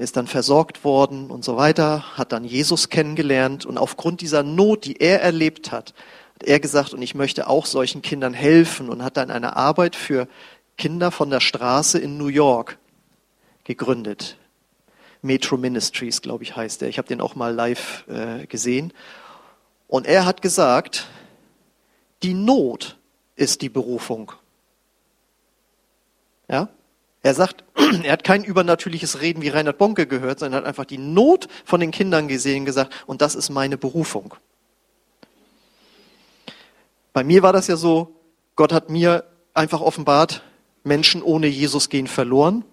ist 0.00 0.16
dann 0.16 0.26
versorgt 0.26 0.84
worden 0.84 1.30
und 1.30 1.44
so 1.44 1.56
weiter, 1.56 2.16
hat 2.16 2.32
dann 2.32 2.44
Jesus 2.44 2.88
kennengelernt 2.88 3.66
und 3.66 3.78
aufgrund 3.78 4.20
dieser 4.20 4.42
Not, 4.42 4.84
die 4.84 5.00
er 5.00 5.20
erlebt 5.20 5.72
hat, 5.72 5.94
hat 6.34 6.42
er 6.44 6.60
gesagt, 6.60 6.94
und 6.94 7.02
ich 7.02 7.14
möchte 7.14 7.48
auch 7.48 7.66
solchen 7.66 8.02
Kindern 8.02 8.34
helfen 8.34 8.88
und 8.88 9.02
hat 9.02 9.16
dann 9.16 9.30
eine 9.30 9.56
Arbeit 9.56 9.96
für 9.96 10.26
Kinder 10.78 11.10
von 11.10 11.30
der 11.30 11.40
Straße 11.40 11.98
in 11.98 12.16
New 12.16 12.28
York 12.28 12.78
gegründet. 13.64 14.38
Metro 15.22 15.56
Ministries, 15.56 16.22
glaube 16.22 16.44
ich, 16.44 16.56
heißt 16.56 16.82
er. 16.82 16.88
Ich 16.88 16.98
habe 16.98 17.08
den 17.08 17.20
auch 17.20 17.34
mal 17.34 17.54
live 17.54 18.04
äh, 18.08 18.46
gesehen. 18.46 18.92
Und 19.86 20.06
er 20.06 20.24
hat 20.24 20.40
gesagt, 20.40 21.08
die 22.22 22.34
Not 22.34 22.96
ist 23.36 23.60
die 23.60 23.68
Berufung. 23.68 24.32
Ja? 26.48 26.68
Er 27.22 27.34
sagt, 27.34 27.64
er 28.04 28.12
hat 28.12 28.24
kein 28.24 28.44
übernatürliches 28.44 29.20
Reden 29.20 29.42
wie 29.42 29.48
Reinhard 29.48 29.78
Bonke 29.78 30.06
gehört, 30.06 30.38
sondern 30.38 30.60
hat 30.60 30.68
einfach 30.68 30.86
die 30.86 30.98
Not 30.98 31.48
von 31.64 31.80
den 31.80 31.90
Kindern 31.90 32.28
gesehen 32.28 32.60
und 32.60 32.66
gesagt, 32.66 32.92
und 33.06 33.20
das 33.20 33.34
ist 33.34 33.50
meine 33.50 33.76
Berufung. 33.76 34.34
Bei 37.12 37.24
mir 37.24 37.42
war 37.42 37.52
das 37.52 37.66
ja 37.66 37.76
so, 37.76 38.14
Gott 38.56 38.72
hat 38.72 38.88
mir 38.88 39.24
einfach 39.54 39.80
offenbart, 39.80 40.42
Menschen 40.84 41.22
ohne 41.22 41.46
Jesus 41.46 41.88
gehen 41.88 42.06
verloren. 42.06 42.64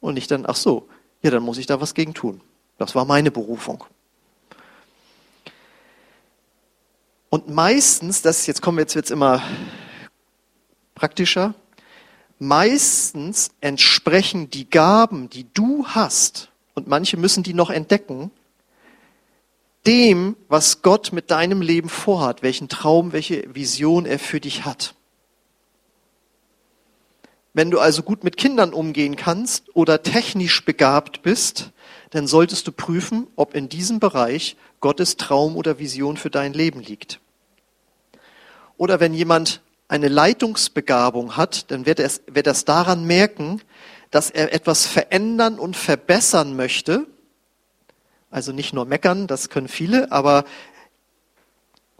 Und 0.00 0.16
ich 0.16 0.26
dann, 0.26 0.44
ach 0.46 0.56
so, 0.56 0.88
ja, 1.22 1.30
dann 1.30 1.42
muss 1.42 1.58
ich 1.58 1.66
da 1.66 1.80
was 1.80 1.94
gegen 1.94 2.12
tun. 2.12 2.40
Das 2.78 2.94
war 2.94 3.04
meine 3.04 3.30
Berufung. 3.30 3.84
Und 7.30 7.48
meistens, 7.48 8.20
das 8.20 8.46
jetzt 8.46 8.60
kommen 8.60 8.76
wir 8.76 8.82
jetzt 8.82 8.96
wird's 8.96 9.10
immer 9.10 9.42
praktischer, 10.94 11.54
meistens 12.42 13.52
entsprechen 13.60 14.50
die 14.50 14.68
Gaben, 14.68 15.30
die 15.30 15.46
du 15.54 15.86
hast, 15.86 16.50
und 16.74 16.88
manche 16.88 17.16
müssen 17.16 17.44
die 17.44 17.54
noch 17.54 17.70
entdecken, 17.70 18.32
dem, 19.86 20.36
was 20.48 20.82
Gott 20.82 21.12
mit 21.12 21.30
deinem 21.30 21.62
Leben 21.62 21.88
vorhat, 21.88 22.42
welchen 22.42 22.68
Traum, 22.68 23.12
welche 23.12 23.54
Vision 23.54 24.06
er 24.06 24.18
für 24.18 24.40
dich 24.40 24.64
hat. 24.64 24.94
Wenn 27.54 27.70
du 27.70 27.78
also 27.78 28.02
gut 28.02 28.24
mit 28.24 28.36
Kindern 28.36 28.72
umgehen 28.72 29.14
kannst 29.14 29.76
oder 29.76 30.02
technisch 30.02 30.64
begabt 30.64 31.22
bist, 31.22 31.70
dann 32.10 32.26
solltest 32.26 32.66
du 32.66 32.72
prüfen, 32.72 33.28
ob 33.36 33.54
in 33.54 33.68
diesem 33.68 34.00
Bereich 34.00 34.56
Gottes 34.80 35.16
Traum 35.16 35.56
oder 35.56 35.78
Vision 35.78 36.16
für 36.16 36.30
dein 36.30 36.54
Leben 36.54 36.80
liegt. 36.80 37.20
Oder 38.78 38.98
wenn 38.98 39.14
jemand 39.14 39.60
eine 39.92 40.08
Leitungsbegabung 40.08 41.36
hat, 41.36 41.70
dann 41.70 41.84
wird 41.84 42.00
er 42.00 42.10
wird 42.26 42.46
es 42.46 42.64
daran 42.64 43.04
merken, 43.04 43.60
dass 44.10 44.30
er 44.30 44.54
etwas 44.54 44.86
verändern 44.86 45.58
und 45.58 45.76
verbessern 45.76 46.56
möchte. 46.56 47.06
Also 48.30 48.52
nicht 48.52 48.72
nur 48.72 48.86
meckern, 48.86 49.26
das 49.26 49.50
können 49.50 49.68
viele, 49.68 50.10
aber 50.10 50.44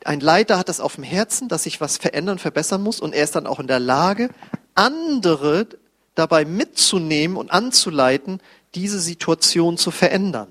ein 0.07 0.21
Leiter 0.21 0.57
hat 0.57 0.71
das 0.71 0.81
auf 0.81 0.95
dem 0.95 1.05
Herzen, 1.05 1.51
dass 1.51 1.65
sich 1.65 1.83
was 1.83 1.99
verändern, 1.99 2.39
verbessern 2.39 2.83
muss 2.83 2.99
und 2.99 3.15
er 3.15 3.25
ist 3.25 3.37
dann 3.37 3.47
auch 3.47 3.61
in 3.61 3.67
der 3.67 3.79
Lage, 3.79 4.31
andere 4.75 5.67
dabei 6.15 6.47
mitzunehmen 6.47 7.37
und 7.37 7.51
anzuleiten, 7.51 8.41
diese 8.75 9.01
Situation 9.01 9.77
zu 9.77 9.91
verändern. 9.91 10.49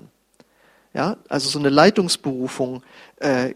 Ja, 0.94 1.16
also 1.28 1.48
so 1.48 1.58
eine 1.58 1.70
Leitungsberufung 1.70 2.84
äh, 3.16 3.54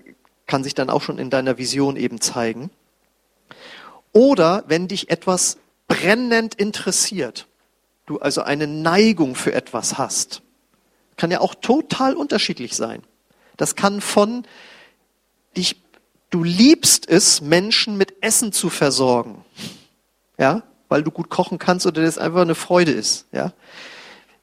kann 0.49 0.65
sich 0.65 0.75
dann 0.75 0.91
auch 0.91 1.03
schon 1.03 1.19
in 1.19 1.31
deiner 1.31 1.57
Vision 1.57 1.97
eben 1.97 2.21
zeigen. 2.21 2.69
Oder 4.17 4.65
wenn 4.67 4.89
dich 4.89 5.11
etwas 5.11 5.59
brennend 5.89 6.55
interessiert, 6.55 7.47
du 8.07 8.19
also 8.19 8.41
eine 8.41 8.67
Neigung 8.67 9.35
für 9.35 9.53
etwas 9.53 9.99
hast, 9.99 10.41
kann 11.19 11.31
ja 11.31 11.41
auch 11.41 11.55
total 11.55 12.15
unterschiedlich 12.15 12.75
sein. 12.75 13.03
Das 13.59 13.77
kann 13.77 14.01
von 14.01 14.47
dich, 15.55 15.83
du 16.31 16.43
liebst 16.45 17.07
es, 17.07 17.43
Menschen 17.43 17.99
mit 17.99 18.23
Essen 18.23 18.53
zu 18.53 18.71
versorgen, 18.71 19.45
ja, 20.39 20.63
weil 20.89 21.03
du 21.03 21.11
gut 21.11 21.29
kochen 21.29 21.59
kannst 21.59 21.85
oder 21.85 22.01
das 22.01 22.17
einfach 22.17 22.41
eine 22.41 22.55
Freude 22.55 22.93
ist, 22.93 23.27
ja. 23.33 23.53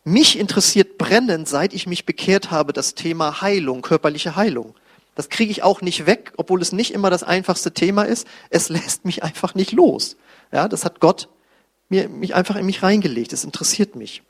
Mich 0.03 0.37
interessiert 0.37 0.99
brennend, 0.99 1.47
seit 1.47 1.73
ich 1.73 1.87
mich 1.87 2.05
bekehrt 2.05 2.51
habe, 2.51 2.73
das 2.73 2.93
Thema 2.93 3.41
Heilung, 3.41 3.81
körperliche 3.81 4.35
Heilung. 4.35 4.75
Das 5.15 5.29
kriege 5.29 5.51
ich 5.51 5.63
auch 5.63 5.81
nicht 5.81 6.05
weg, 6.05 6.33
obwohl 6.37 6.61
es 6.61 6.71
nicht 6.71 6.93
immer 6.93 7.09
das 7.09 7.23
einfachste 7.23 7.73
Thema 7.73 8.03
ist. 8.03 8.27
Es 8.49 8.69
lässt 8.69 9.05
mich 9.05 9.23
einfach 9.23 9.55
nicht 9.55 9.71
los. 9.71 10.17
Ja, 10.51 10.67
das 10.67 10.85
hat 10.85 10.99
Gott 10.99 11.29
mir, 11.89 12.09
mich 12.09 12.35
einfach 12.35 12.55
in 12.55 12.65
mich 12.65 12.83
reingelegt. 12.83 13.33
Es 13.33 13.43
interessiert 13.43 13.95
mich. 13.95 14.23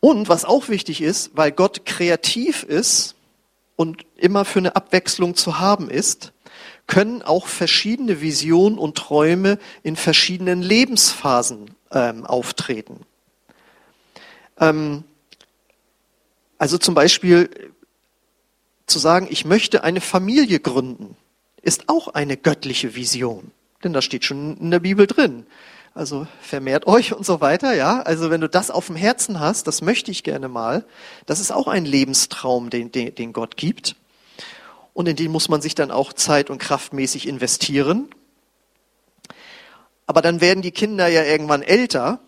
Und 0.00 0.28
was 0.28 0.44
auch 0.44 0.68
wichtig 0.68 1.00
ist, 1.00 1.30
weil 1.34 1.52
Gott 1.52 1.86
kreativ 1.86 2.62
ist 2.62 3.14
und 3.76 4.04
immer 4.16 4.44
für 4.44 4.58
eine 4.58 4.76
Abwechslung 4.76 5.34
zu 5.34 5.58
haben 5.58 5.88
ist, 5.88 6.32
können 6.86 7.22
auch 7.22 7.46
verschiedene 7.46 8.20
Visionen 8.20 8.78
und 8.78 8.96
Träume 8.96 9.58
in 9.82 9.96
verschiedenen 9.96 10.60
Lebensphasen 10.60 11.70
ähm, 11.90 12.26
auftreten. 12.26 13.00
Ähm, 14.60 15.04
also 16.58 16.78
zum 16.78 16.94
Beispiel 16.94 17.72
zu 18.86 18.98
sagen, 18.98 19.26
ich 19.30 19.44
möchte 19.44 19.84
eine 19.84 20.00
Familie 20.00 20.60
gründen, 20.60 21.16
ist 21.62 21.88
auch 21.88 22.08
eine 22.08 22.36
göttliche 22.36 22.94
Vision. 22.94 23.50
Denn 23.82 23.92
das 23.92 24.04
steht 24.04 24.24
schon 24.24 24.56
in 24.58 24.70
der 24.70 24.80
Bibel 24.80 25.06
drin. 25.06 25.46
Also 25.94 26.26
vermehrt 26.40 26.86
euch 26.86 27.14
und 27.14 27.24
so 27.24 27.40
weiter, 27.40 27.74
ja. 27.74 28.02
Also 28.02 28.28
wenn 28.28 28.40
du 28.40 28.48
das 28.48 28.70
auf 28.70 28.88
dem 28.88 28.96
Herzen 28.96 29.38
hast, 29.38 29.68
das 29.68 29.80
möchte 29.80 30.10
ich 30.10 30.24
gerne 30.24 30.48
mal, 30.48 30.84
das 31.26 31.38
ist 31.38 31.52
auch 31.52 31.68
ein 31.68 31.84
Lebenstraum, 31.84 32.68
den, 32.68 32.90
den, 32.90 33.14
den 33.14 33.32
Gott 33.32 33.56
gibt. 33.56 33.94
Und 34.92 35.08
in 35.08 35.16
den 35.16 35.30
muss 35.30 35.48
man 35.48 35.62
sich 35.62 35.74
dann 35.74 35.90
auch 35.90 36.12
zeit- 36.12 36.50
und 36.50 36.58
kraftmäßig 36.58 37.28
investieren. 37.28 38.08
Aber 40.06 40.20
dann 40.20 40.40
werden 40.40 40.62
die 40.62 40.72
Kinder 40.72 41.06
ja 41.08 41.22
irgendwann 41.22 41.62
älter 41.62 42.20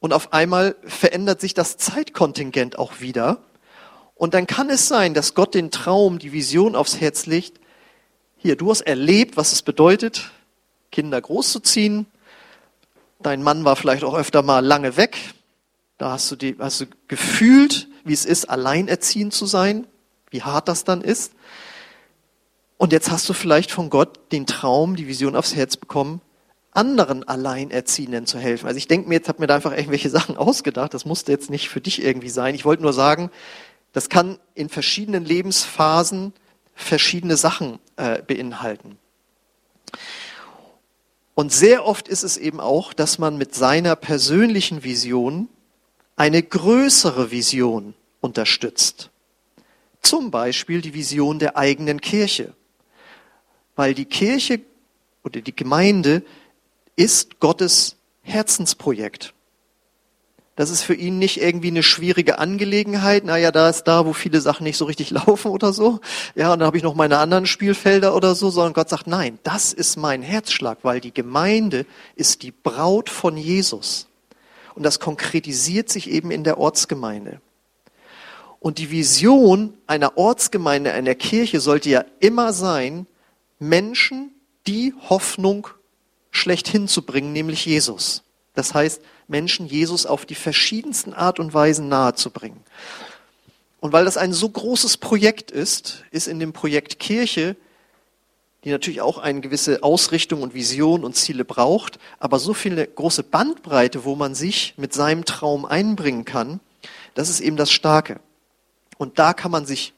und 0.00 0.12
auf 0.12 0.32
einmal 0.32 0.76
verändert 0.84 1.40
sich 1.40 1.54
das 1.54 1.76
Zeitkontingent 1.76 2.78
auch 2.78 3.00
wieder. 3.00 3.38
Und 4.14 4.34
dann 4.34 4.46
kann 4.46 4.70
es 4.70 4.88
sein, 4.88 5.14
dass 5.14 5.34
Gott 5.34 5.54
den 5.54 5.70
Traum, 5.70 6.18
die 6.18 6.32
Vision 6.32 6.76
aufs 6.76 7.00
Herz 7.00 7.26
legt. 7.26 7.60
Hier, 8.36 8.56
du 8.56 8.70
hast 8.70 8.82
erlebt, 8.82 9.36
was 9.36 9.52
es 9.52 9.62
bedeutet, 9.62 10.30
Kinder 10.92 11.20
großzuziehen. 11.20 12.06
Dein 13.20 13.42
Mann 13.42 13.64
war 13.64 13.76
vielleicht 13.76 14.04
auch 14.04 14.14
öfter 14.14 14.42
mal 14.42 14.64
lange 14.64 14.96
weg. 14.96 15.16
Da 15.98 16.12
hast 16.12 16.30
du, 16.30 16.36
die, 16.36 16.56
hast 16.58 16.80
du 16.80 16.86
gefühlt, 17.08 17.88
wie 18.04 18.12
es 18.12 18.24
ist, 18.24 18.50
alleinerziehend 18.50 19.32
zu 19.32 19.46
sein, 19.46 19.86
wie 20.30 20.42
hart 20.42 20.68
das 20.68 20.84
dann 20.84 21.00
ist. 21.00 21.32
Und 22.76 22.92
jetzt 22.92 23.10
hast 23.10 23.28
du 23.28 23.32
vielleicht 23.32 23.70
von 23.70 23.88
Gott 23.90 24.32
den 24.32 24.46
Traum, 24.46 24.96
die 24.96 25.08
Vision 25.08 25.36
aufs 25.36 25.54
Herz 25.54 25.76
bekommen, 25.76 26.20
anderen 26.72 27.26
Alleinerziehenden 27.26 28.26
zu 28.26 28.38
helfen. 28.38 28.66
Also 28.66 28.78
ich 28.78 28.88
denke 28.88 29.08
mir, 29.08 29.14
jetzt 29.14 29.28
habe 29.28 29.40
mir 29.40 29.46
da 29.46 29.54
einfach 29.54 29.72
irgendwelche 29.72 30.10
Sachen 30.10 30.36
ausgedacht. 30.36 30.92
Das 30.92 31.04
musste 31.04 31.32
jetzt 31.32 31.50
nicht 31.50 31.68
für 31.68 31.80
dich 31.80 32.02
irgendwie 32.02 32.30
sein. 32.30 32.54
Ich 32.54 32.64
wollte 32.64 32.82
nur 32.82 32.92
sagen, 32.92 33.30
das 33.94 34.08
kann 34.08 34.38
in 34.54 34.68
verschiedenen 34.68 35.24
Lebensphasen 35.24 36.34
verschiedene 36.74 37.36
Sachen 37.36 37.78
äh, 37.96 38.20
beinhalten. 38.20 38.98
Und 41.34 41.52
sehr 41.52 41.86
oft 41.86 42.08
ist 42.08 42.24
es 42.24 42.36
eben 42.36 42.60
auch, 42.60 42.92
dass 42.92 43.18
man 43.18 43.38
mit 43.38 43.54
seiner 43.54 43.96
persönlichen 43.96 44.82
Vision 44.82 45.48
eine 46.16 46.42
größere 46.42 47.30
Vision 47.30 47.94
unterstützt. 48.20 49.10
Zum 50.02 50.30
Beispiel 50.30 50.80
die 50.80 50.94
Vision 50.94 51.38
der 51.38 51.56
eigenen 51.56 52.00
Kirche. 52.00 52.52
Weil 53.76 53.94
die 53.94 54.04
Kirche 54.06 54.60
oder 55.22 55.40
die 55.40 55.54
Gemeinde 55.54 56.24
ist 56.96 57.38
Gottes 57.38 57.96
Herzensprojekt. 58.22 59.34
Das 60.56 60.70
ist 60.70 60.82
für 60.82 60.94
ihn 60.94 61.18
nicht 61.18 61.40
irgendwie 61.40 61.68
eine 61.68 61.82
schwierige 61.82 62.38
Angelegenheit. 62.38 63.24
Naja, 63.24 63.50
da 63.50 63.68
ist 63.68 63.84
da, 63.84 64.06
wo 64.06 64.12
viele 64.12 64.40
Sachen 64.40 64.64
nicht 64.64 64.76
so 64.76 64.84
richtig 64.84 65.10
laufen 65.10 65.50
oder 65.50 65.72
so. 65.72 66.00
Ja, 66.34 66.52
und 66.52 66.60
dann 66.60 66.66
habe 66.66 66.76
ich 66.76 66.82
noch 66.82 66.94
meine 66.94 67.18
anderen 67.18 67.46
Spielfelder 67.46 68.14
oder 68.14 68.34
so, 68.34 68.50
sondern 68.50 68.72
Gott 68.72 68.88
sagt, 68.88 69.06
nein, 69.06 69.38
das 69.42 69.72
ist 69.72 69.96
mein 69.96 70.22
Herzschlag, 70.22 70.78
weil 70.82 71.00
die 71.00 71.12
Gemeinde 71.12 71.86
ist 72.14 72.42
die 72.42 72.52
Braut 72.52 73.10
von 73.10 73.36
Jesus. 73.36 74.06
Und 74.74 74.84
das 74.84 75.00
konkretisiert 75.00 75.88
sich 75.88 76.10
eben 76.10 76.30
in 76.30 76.44
der 76.44 76.58
Ortsgemeinde. 76.58 77.40
Und 78.60 78.78
die 78.78 78.90
Vision 78.90 79.74
einer 79.86 80.16
Ortsgemeinde, 80.16 80.92
einer 80.92 81.14
Kirche 81.14 81.60
sollte 81.60 81.90
ja 81.90 82.04
immer 82.20 82.52
sein, 82.52 83.06
Menschen 83.58 84.30
die 84.66 84.94
Hoffnung 85.08 85.68
schlechthin 86.30 86.88
zu 86.88 87.02
bringen, 87.02 87.32
nämlich 87.32 87.66
Jesus. 87.66 88.22
Das 88.54 88.72
heißt, 88.72 89.02
Menschen 89.28 89.66
Jesus 89.66 90.06
auf 90.06 90.26
die 90.26 90.34
verschiedensten 90.34 91.14
Art 91.14 91.38
und 91.40 91.54
Weisen 91.54 91.88
nahezubringen. 91.88 92.60
Und 93.80 93.92
weil 93.92 94.04
das 94.04 94.16
ein 94.16 94.32
so 94.32 94.48
großes 94.48 94.96
Projekt 94.96 95.50
ist, 95.50 96.04
ist 96.10 96.26
in 96.26 96.38
dem 96.38 96.52
Projekt 96.52 96.98
Kirche, 96.98 97.56
die 98.64 98.70
natürlich 98.70 99.02
auch 99.02 99.18
eine 99.18 99.42
gewisse 99.42 99.82
Ausrichtung 99.82 100.42
und 100.42 100.54
Vision 100.54 101.04
und 101.04 101.16
Ziele 101.16 101.44
braucht, 101.44 101.98
aber 102.18 102.38
so 102.38 102.54
viel 102.54 102.72
eine 102.72 102.86
große 102.86 103.22
Bandbreite, 103.22 104.04
wo 104.04 104.14
man 104.14 104.34
sich 104.34 104.74
mit 104.78 104.94
seinem 104.94 105.26
Traum 105.26 105.66
einbringen 105.66 106.24
kann, 106.24 106.60
das 107.14 107.28
ist 107.28 107.40
eben 107.40 107.56
das 107.56 107.70
Starke. 107.70 108.20
Und 108.96 109.18
da 109.18 109.34
kann 109.34 109.50
man 109.50 109.66
sich 109.66 109.92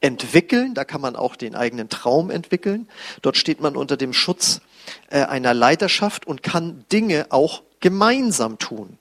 entwickeln, 0.00 0.74
da 0.74 0.84
kann 0.84 1.00
man 1.00 1.16
auch 1.16 1.36
den 1.36 1.54
eigenen 1.54 1.88
Traum 1.88 2.30
entwickeln. 2.30 2.88
Dort 3.20 3.36
steht 3.36 3.60
man 3.60 3.76
unter 3.76 3.96
dem 3.96 4.12
Schutz 4.12 4.60
äh, 5.10 5.22
einer 5.22 5.54
Leiterschaft 5.54 6.26
und 6.26 6.42
kann 6.42 6.84
Dinge 6.90 7.26
auch 7.30 7.62
gemeinsam 7.82 8.58
tun. 8.58 8.96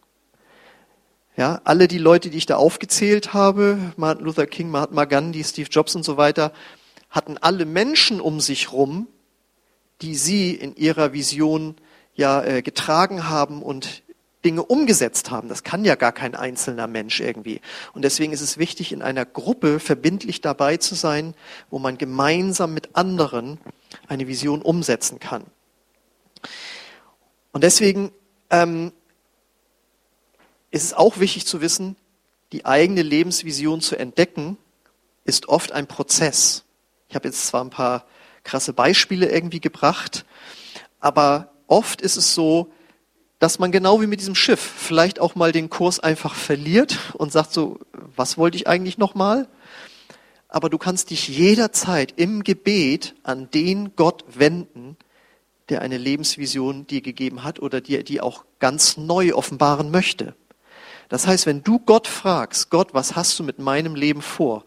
Ja, 1.38 1.62
alle 1.64 1.88
die 1.88 1.98
Leute, 1.98 2.30
die 2.30 2.38
ich 2.38 2.46
da 2.46 2.58
aufgezählt 2.58 3.34
habe, 3.34 3.78
Martin 3.96 4.26
Luther 4.26 4.46
King, 4.46 4.70
Mahatma 4.70 5.06
Gandhi, 5.06 5.44
Steve 5.46 5.70
Jobs 5.72 5.96
und 5.96 6.04
so 6.04 6.18
weiter, 6.18 6.52
hatten 7.10 7.38
alle 7.38 7.66
Menschen 7.66 8.20
um 8.20 8.42
sich 8.42 8.74
rum, 8.74 9.08
die 10.02 10.16
sie 10.16 10.54
in 10.54 10.76
ihrer 10.76 11.14
Vision 11.14 11.76
ja 12.16 12.44
äh, 12.44 12.62
getragen 12.62 13.30
haben 13.30 13.62
und 13.62 14.04
Dinge 14.44 14.64
umgesetzt 14.64 15.32
haben. 15.32 15.48
Das 15.48 15.64
kann 15.64 15.86
ja 15.86 15.96
gar 15.96 16.12
kein 16.12 16.36
einzelner 16.36 16.88
Mensch 16.88 17.20
irgendwie. 17.22 17.62
Und 17.94 18.04
deswegen 18.04 18.34
ist 18.34 18.42
es 18.42 18.58
wichtig, 18.58 18.92
in 18.92 19.02
einer 19.02 19.26
Gruppe 19.26 19.80
verbindlich 19.80 20.42
dabei 20.42 20.78
zu 20.78 20.96
sein, 20.96 21.36
wo 21.70 21.80
man 21.80 21.98
gemeinsam 21.98 22.74
mit 22.74 22.96
anderen 22.96 23.60
eine 24.08 24.28
Vision 24.28 24.62
umsetzen 24.62 25.20
kann. 25.20 25.44
Und 27.52 27.64
deswegen 27.64 28.12
ähm, 28.52 28.92
ist 30.70 30.84
es 30.84 30.94
auch 30.94 31.20
wichtig 31.20 31.48
zu 31.48 31.62
wissen, 31.62 31.96
die 32.52 32.66
eigene 32.66 33.02
Lebensvision 33.02 33.82
zu 33.82 33.98
entdecken, 33.98 34.58
ist 35.26 35.50
oft 35.50 35.72
ein 35.72 35.88
Prozess. 35.88 36.64
Ich 37.10 37.16
habe 37.16 37.28
jetzt 37.28 37.48
zwar 37.48 37.64
ein 37.64 37.70
paar 37.70 38.06
krasse 38.44 38.74
Beispiele 38.74 39.30
irgendwie 39.30 39.60
gebracht, 39.60 40.26
aber 41.00 41.52
oft 41.68 42.02
ist 42.02 42.18
es 42.18 42.36
so, 42.36 42.72
dass 43.40 43.58
man 43.58 43.72
genau 43.72 44.02
wie 44.02 44.08
mit 44.08 44.20
diesem 44.20 44.36
Schiff 44.36 44.60
vielleicht 44.60 45.20
auch 45.20 45.36
mal 45.36 45.52
den 45.52 45.70
Kurs 45.70 46.00
einfach 46.00 46.36
verliert 46.36 47.00
und 47.14 47.32
sagt 47.32 47.54
so, 47.54 47.80
was 48.16 48.38
wollte 48.38 48.58
ich 48.58 48.68
eigentlich 48.68 48.98
nochmal? 48.98 49.48
Aber 50.48 50.70
du 50.70 50.78
kannst 50.78 51.10
dich 51.10 51.28
jederzeit 51.28 52.14
im 52.18 52.44
Gebet 52.44 53.16
an 53.24 53.50
den 53.50 53.96
Gott 53.96 54.26
wenden, 54.28 54.98
der 55.72 55.82
eine 55.82 55.98
Lebensvision 55.98 56.86
dir 56.86 57.02
gegeben 57.02 57.44
hat 57.44 57.60
oder 57.60 57.82
dir 57.82 58.04
die 58.04 58.22
auch 58.22 58.46
ganz 58.60 58.98
neu 58.98 59.34
offenbaren 59.34 59.90
möchte. 59.90 60.36
Das 61.10 61.28
heißt, 61.28 61.46
wenn 61.46 61.64
du 61.64 61.80
Gott 61.80 62.08
fragst, 62.08 62.70
Gott, 62.70 62.94
was 62.94 63.16
hast 63.16 63.40
du 63.40 63.44
mit 63.44 63.58
meinem 63.58 63.96
Leben 63.96 64.22
vor? 64.22 64.66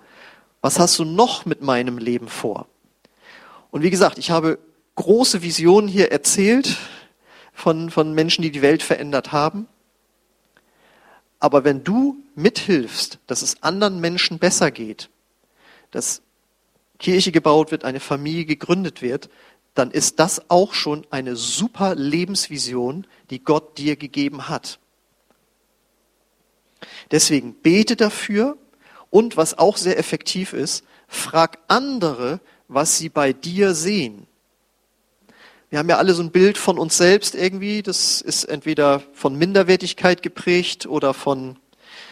Was 0.60 0.78
hast 0.78 0.98
du 0.98 1.04
noch 1.04 1.44
mit 1.44 1.62
meinem 1.62 1.98
Leben 1.98 2.28
vor? 2.28 2.66
Und 3.70 3.82
wie 3.82 3.90
gesagt, 3.90 4.18
ich 4.18 4.30
habe 4.30 4.58
große 4.96 5.42
Visionen 5.42 5.88
hier 5.88 6.10
erzählt 6.10 6.78
von, 7.52 7.90
von 7.90 8.14
Menschen, 8.14 8.42
die 8.42 8.50
die 8.50 8.62
Welt 8.62 8.82
verändert 8.82 9.32
haben. 9.32 9.68
Aber 11.38 11.64
wenn 11.64 11.84
du 11.84 12.16
mithilfst, 12.34 13.18
dass 13.26 13.42
es 13.42 13.62
anderen 13.62 14.00
Menschen 14.00 14.38
besser 14.38 14.70
geht, 14.70 15.10
dass 15.90 16.22
Kirche 16.98 17.32
gebaut 17.32 17.70
wird, 17.70 17.84
eine 17.84 18.00
Familie 18.00 18.46
gegründet 18.46 19.02
wird, 19.02 19.28
dann 19.74 19.90
ist 19.90 20.20
das 20.20 20.50
auch 20.50 20.72
schon 20.72 21.06
eine 21.10 21.36
super 21.36 21.94
Lebensvision, 21.94 23.06
die 23.30 23.42
Gott 23.42 23.76
dir 23.76 23.96
gegeben 23.96 24.48
hat. 24.48 24.78
Deswegen 27.10 27.54
bete 27.54 27.96
dafür 27.96 28.56
und 29.10 29.36
was 29.36 29.58
auch 29.58 29.76
sehr 29.76 29.98
effektiv 29.98 30.52
ist, 30.52 30.84
frag 31.08 31.58
andere, 31.68 32.40
was 32.68 32.98
sie 32.98 33.08
bei 33.08 33.32
dir 33.32 33.74
sehen. 33.74 34.26
Wir 35.70 35.80
haben 35.80 35.88
ja 35.88 35.98
alle 35.98 36.14
so 36.14 36.22
ein 36.22 36.30
Bild 36.30 36.56
von 36.56 36.78
uns 36.78 36.96
selbst 36.96 37.34
irgendwie, 37.34 37.82
das 37.82 38.20
ist 38.20 38.44
entweder 38.44 39.02
von 39.12 39.36
Minderwertigkeit 39.36 40.22
geprägt 40.22 40.86
oder 40.86 41.14
von 41.14 41.56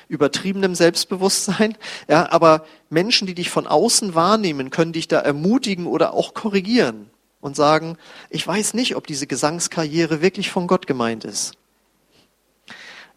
übertriebenem 0.09 0.75
Selbstbewusstsein. 0.75 1.79
Ja, 2.09 2.31
aber 2.33 2.67
Menschen, 2.91 3.27
die 3.27 3.35
dich 3.35 3.51
von 3.51 3.69
außen 3.69 4.17
wahrnehmen, 4.17 4.71
können 4.71 4.93
dich 4.93 5.07
da 5.07 5.21
ermutigen 5.21 5.87
oder 5.87 6.13
auch 6.13 6.35
korrigieren 6.35 7.12
und 7.43 7.57
sagen, 7.57 7.99
ich 8.31 8.47
weiß 8.47 8.73
nicht, 8.73 8.97
ob 8.97 9.07
diese 9.07 9.27
Gesangskarriere 9.27 10.23
wirklich 10.23 10.51
von 10.51 10.67
Gott 10.67 10.87
gemeint 10.87 11.25
ist. 11.25 11.53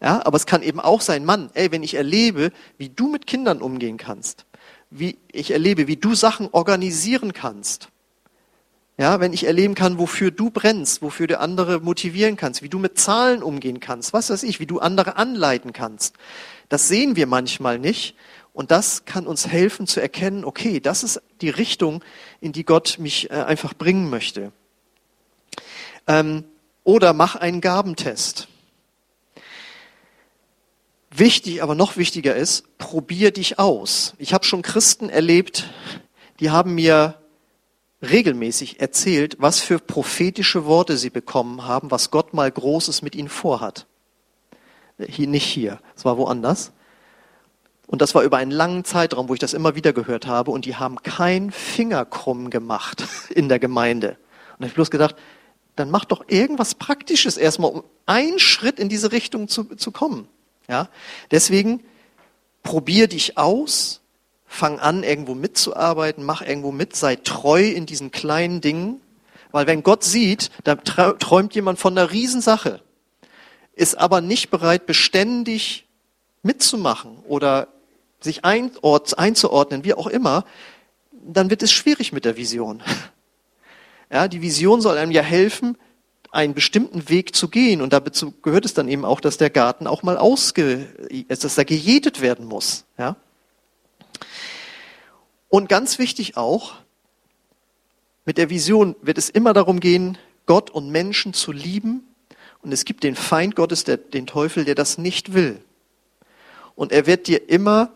Ja, 0.02 0.20
aber 0.26 0.36
es 0.36 0.44
kann 0.44 0.62
eben 0.62 0.80
auch 0.80 1.00
sein, 1.00 1.24
Mann, 1.24 1.48
ey, 1.54 1.72
wenn 1.72 1.82
ich 1.82 1.94
erlebe, 1.94 2.52
wie 2.76 2.90
du 2.90 3.08
mit 3.08 3.26
Kindern 3.26 3.62
umgehen 3.62 3.96
kannst, 3.96 4.44
wie 4.90 5.16
ich 5.32 5.52
erlebe, 5.52 5.86
wie 5.86 5.96
du 5.96 6.14
Sachen 6.14 6.50
organisieren 6.52 7.32
kannst, 7.32 7.88
ja, 8.98 9.20
wenn 9.20 9.32
ich 9.32 9.44
erleben 9.44 9.74
kann, 9.74 9.98
wofür 9.98 10.30
du 10.30 10.50
brennst, 10.50 11.02
wofür 11.02 11.26
du 11.26 11.38
andere 11.38 11.80
motivieren 11.80 12.36
kannst, 12.36 12.62
wie 12.62 12.68
du 12.68 12.78
mit 12.78 12.98
Zahlen 12.98 13.42
umgehen 13.42 13.78
kannst, 13.78 14.12
was 14.12 14.30
weiß 14.30 14.42
ich, 14.42 14.58
wie 14.58 14.66
du 14.66 14.78
andere 14.80 15.16
anleiten 15.16 15.72
kannst. 15.72 16.16
Das 16.68 16.88
sehen 16.88 17.14
wir 17.14 17.26
manchmal 17.26 17.78
nicht. 17.78 18.16
Und 18.56 18.70
das 18.70 19.04
kann 19.04 19.26
uns 19.26 19.46
helfen 19.48 19.86
zu 19.86 20.00
erkennen, 20.00 20.42
okay, 20.42 20.80
das 20.80 21.04
ist 21.04 21.20
die 21.42 21.50
Richtung, 21.50 22.02
in 22.40 22.52
die 22.52 22.64
Gott 22.64 22.96
mich 22.98 23.30
äh, 23.30 23.34
einfach 23.34 23.74
bringen 23.74 24.08
möchte. 24.08 24.50
Ähm, 26.06 26.42
oder 26.82 27.12
mach 27.12 27.36
einen 27.36 27.60
Gabentest. 27.60 28.48
Wichtig, 31.10 31.62
aber 31.62 31.74
noch 31.74 31.98
wichtiger 31.98 32.34
ist, 32.34 32.78
probier 32.78 33.30
dich 33.30 33.58
aus. 33.58 34.14
Ich 34.16 34.32
habe 34.32 34.46
schon 34.46 34.62
Christen 34.62 35.10
erlebt, 35.10 35.68
die 36.40 36.48
haben 36.48 36.74
mir 36.74 37.20
regelmäßig 38.00 38.80
erzählt, 38.80 39.36
was 39.38 39.60
für 39.60 39.78
prophetische 39.78 40.64
Worte 40.64 40.96
sie 40.96 41.10
bekommen 41.10 41.66
haben, 41.66 41.90
was 41.90 42.10
Gott 42.10 42.32
mal 42.32 42.50
Großes 42.50 43.02
mit 43.02 43.16
ihnen 43.16 43.28
vorhat. 43.28 43.86
Hier, 44.98 45.28
nicht 45.28 45.44
hier, 45.44 45.78
es 45.94 46.06
war 46.06 46.16
woanders. 46.16 46.72
Und 47.86 48.02
das 48.02 48.14
war 48.14 48.22
über 48.22 48.36
einen 48.36 48.50
langen 48.50 48.84
Zeitraum, 48.84 49.28
wo 49.28 49.34
ich 49.34 49.40
das 49.40 49.54
immer 49.54 49.74
wieder 49.74 49.92
gehört 49.92 50.26
habe. 50.26 50.50
Und 50.50 50.64
die 50.64 50.76
haben 50.76 51.02
kein 51.02 51.50
Finger 51.52 52.04
krumm 52.04 52.50
gemacht 52.50 53.04
in 53.30 53.48
der 53.48 53.58
Gemeinde. 53.58 54.10
Und 54.10 54.16
da 54.16 54.54
habe 54.54 54.66
ich 54.68 54.74
bloß 54.74 54.90
gedacht, 54.90 55.16
dann 55.76 55.90
mach 55.90 56.04
doch 56.04 56.24
irgendwas 56.28 56.74
Praktisches 56.74 57.36
erstmal, 57.36 57.70
um 57.70 57.84
einen 58.06 58.38
Schritt 58.38 58.78
in 58.78 58.88
diese 58.88 59.12
Richtung 59.12 59.46
zu, 59.48 59.64
zu 59.76 59.92
kommen. 59.92 60.26
Ja? 60.68 60.88
Deswegen 61.30 61.82
probier 62.62 63.08
dich 63.08 63.38
aus, 63.38 64.00
fang 64.46 64.78
an, 64.80 65.02
irgendwo 65.02 65.34
mitzuarbeiten, 65.34 66.24
mach 66.24 66.42
irgendwo 66.42 66.72
mit, 66.72 66.96
sei 66.96 67.16
treu 67.16 67.62
in 67.62 67.86
diesen 67.86 68.10
kleinen 68.10 68.60
Dingen. 68.60 69.00
Weil 69.52 69.66
wenn 69.66 69.82
Gott 69.82 70.02
sieht, 70.02 70.50
da 70.64 70.74
träumt 70.74 71.54
jemand 71.54 71.78
von 71.78 71.96
einer 71.96 72.10
Riesensache, 72.10 72.80
ist 73.74 73.96
aber 73.96 74.20
nicht 74.20 74.50
bereit, 74.50 74.86
beständig 74.86 75.86
mitzumachen 76.42 77.18
oder 77.28 77.68
sich 78.20 78.44
einzuordnen, 78.44 79.84
wie 79.84 79.94
auch 79.94 80.06
immer, 80.06 80.44
dann 81.12 81.50
wird 81.50 81.62
es 81.62 81.72
schwierig 81.72 82.12
mit 82.12 82.24
der 82.24 82.36
Vision. 82.36 82.82
Ja, 84.08 84.28
die 84.28 84.40
Vision 84.40 84.80
soll 84.80 84.98
einem 84.98 85.10
ja 85.10 85.20
helfen, 85.20 85.76
einen 86.30 86.54
bestimmten 86.54 87.08
Weg 87.08 87.34
zu 87.34 87.48
gehen. 87.48 87.82
Und 87.82 87.92
dazu 87.92 88.32
gehört 88.42 88.64
es 88.64 88.72
dann 88.72 88.88
eben 88.88 89.04
auch, 89.04 89.20
dass 89.20 89.36
der 89.36 89.50
Garten 89.50 89.88
auch 89.88 90.04
mal 90.04 90.16
ausge, 90.16 90.86
dass 91.26 91.58
er 91.58 91.64
gejätet 91.64 92.20
werden 92.20 92.46
muss. 92.46 92.84
Ja? 92.98 93.16
Und 95.48 95.68
ganz 95.68 95.98
wichtig 95.98 96.36
auch, 96.36 96.74
mit 98.24 98.38
der 98.38 98.50
Vision 98.50 98.96
wird 99.02 99.18
es 99.18 99.30
immer 99.30 99.52
darum 99.52 99.80
gehen, 99.80 100.18
Gott 100.46 100.70
und 100.70 100.90
Menschen 100.90 101.32
zu 101.32 101.52
lieben. 101.52 102.06
Und 102.62 102.72
es 102.72 102.84
gibt 102.84 103.04
den 103.04 103.16
Feind 103.16 103.56
Gottes, 103.56 103.84
der, 103.84 103.96
den 103.96 104.26
Teufel, 104.26 104.64
der 104.64 104.74
das 104.74 104.98
nicht 104.98 105.32
will. 105.32 105.62
Und 106.74 106.92
er 106.92 107.06
wird 107.06 107.26
dir 107.26 107.48
immer 107.48 107.92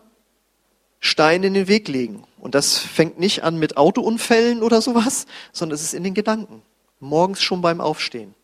Steine 1.01 1.47
in 1.47 1.55
den 1.55 1.67
Weg 1.67 1.87
legen. 1.87 2.23
Und 2.39 2.55
das 2.55 2.77
fängt 2.77 3.19
nicht 3.19 3.43
an 3.43 3.57
mit 3.57 3.75
Autounfällen 3.75 4.63
oder 4.63 4.81
sowas, 4.81 5.25
sondern 5.51 5.75
es 5.75 5.81
ist 5.81 5.93
in 5.93 6.03
den 6.03 6.13
Gedanken. 6.13 6.61
Morgens 6.99 7.41
schon 7.41 7.61
beim 7.61 7.81
Aufstehen. 7.81 8.35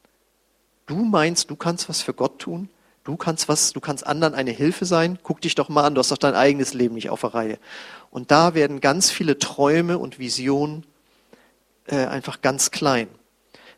Du 0.87 0.97
meinst, 0.97 1.49
du 1.49 1.55
kannst 1.55 1.87
was 1.87 2.01
für 2.01 2.13
Gott 2.13 2.39
tun? 2.39 2.69
Du 3.03 3.15
kannst 3.15 3.47
was, 3.47 3.71
du 3.71 3.79
kannst 3.79 4.05
anderen 4.05 4.33
eine 4.33 4.51
Hilfe 4.51 4.85
sein? 4.85 5.19
Guck 5.23 5.39
dich 5.39 5.55
doch 5.55 5.69
mal 5.69 5.85
an, 5.85 5.95
du 5.95 5.99
hast 5.99 6.11
doch 6.11 6.17
dein 6.17 6.35
eigenes 6.35 6.73
Leben 6.73 6.95
nicht 6.95 7.09
auf 7.09 7.21
der 7.21 7.35
Reihe. 7.35 7.59
Und 8.09 8.31
da 8.31 8.53
werden 8.53 8.81
ganz 8.81 9.11
viele 9.11 9.37
Träume 9.37 9.97
und 9.97 10.19
Visionen 10.19 10.85
äh, 11.85 12.05
einfach 12.05 12.41
ganz 12.41 12.71
klein. 12.71 13.07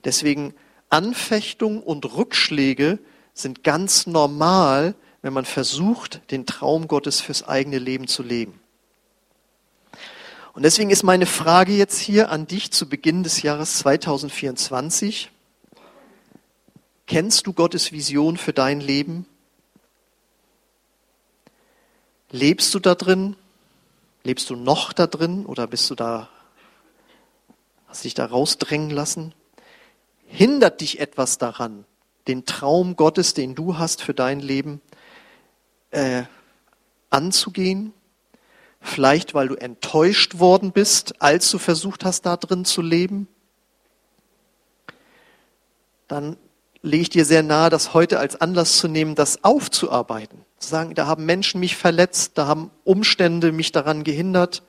Deswegen 0.05 0.53
Anfechtung 0.89 1.83
und 1.83 2.15
Rückschläge 2.15 2.97
sind 3.33 3.63
ganz 3.63 4.07
normal, 4.07 4.95
wenn 5.21 5.33
man 5.33 5.45
versucht, 5.45 6.21
den 6.31 6.45
Traum 6.45 6.87
Gottes 6.87 7.21
fürs 7.21 7.47
eigene 7.47 7.77
Leben 7.77 8.07
zu 8.07 8.23
leben. 8.23 8.59
Und 10.59 10.63
deswegen 10.63 10.89
ist 10.89 11.03
meine 11.03 11.25
Frage 11.25 11.71
jetzt 11.71 11.99
hier 11.99 12.31
an 12.31 12.45
dich 12.45 12.71
zu 12.71 12.89
Beginn 12.89 13.23
des 13.23 13.43
Jahres 13.43 13.77
2024. 13.77 15.31
Kennst 17.07 17.47
du 17.47 17.53
Gottes 17.53 17.93
Vision 17.93 18.35
für 18.35 18.51
dein 18.51 18.81
Leben? 18.81 19.25
Lebst 22.29 22.73
du 22.73 22.79
da 22.79 22.93
drin? 22.93 23.37
Lebst 24.25 24.49
du 24.49 24.57
noch 24.57 24.91
da 24.91 25.07
drin 25.07 25.45
oder 25.45 25.65
bist 25.65 25.89
du 25.91 25.95
da, 25.95 26.27
hast 27.87 28.03
dich 28.03 28.13
da 28.13 28.25
rausdrängen 28.25 28.89
lassen? 28.89 29.33
Hindert 30.27 30.81
dich 30.81 30.99
etwas 30.99 31.37
daran, 31.37 31.85
den 32.27 32.45
Traum 32.45 32.97
Gottes, 32.97 33.33
den 33.33 33.55
du 33.55 33.77
hast 33.77 34.01
für 34.01 34.13
dein 34.13 34.41
Leben, 34.41 34.81
äh, 35.91 36.23
anzugehen? 37.09 37.93
Vielleicht, 38.81 39.33
weil 39.33 39.49
du 39.49 39.55
enttäuscht 39.55 40.39
worden 40.39 40.71
bist, 40.71 41.21
als 41.21 41.49
du 41.51 41.57
versucht 41.57 42.05
hast, 42.05 42.25
da 42.25 42.37
drin 42.37 42.65
zu 42.65 42.81
leben? 42.81 43.27
Dann 46.07 46.37
lege 46.81 47.01
ich 47.01 47.09
dir 47.09 47.25
sehr 47.25 47.43
nahe, 47.43 47.69
das 47.69 47.93
heute 47.93 48.19
als 48.19 48.39
Anlass 48.39 48.77
zu 48.77 48.87
nehmen, 48.87 49.15
das 49.15 49.43
aufzuarbeiten. 49.43 50.45
Zu 50.59 50.69
sagen, 50.69 50.95
da 50.95 51.07
haben 51.07 51.25
Menschen 51.25 51.59
mich 51.59 51.75
verletzt, 51.75 52.33
da 52.35 52.47
haben 52.47 52.71
Umstände 52.83 53.51
mich 53.51 53.71
daran 53.71 54.03
gehindert. 54.03 54.63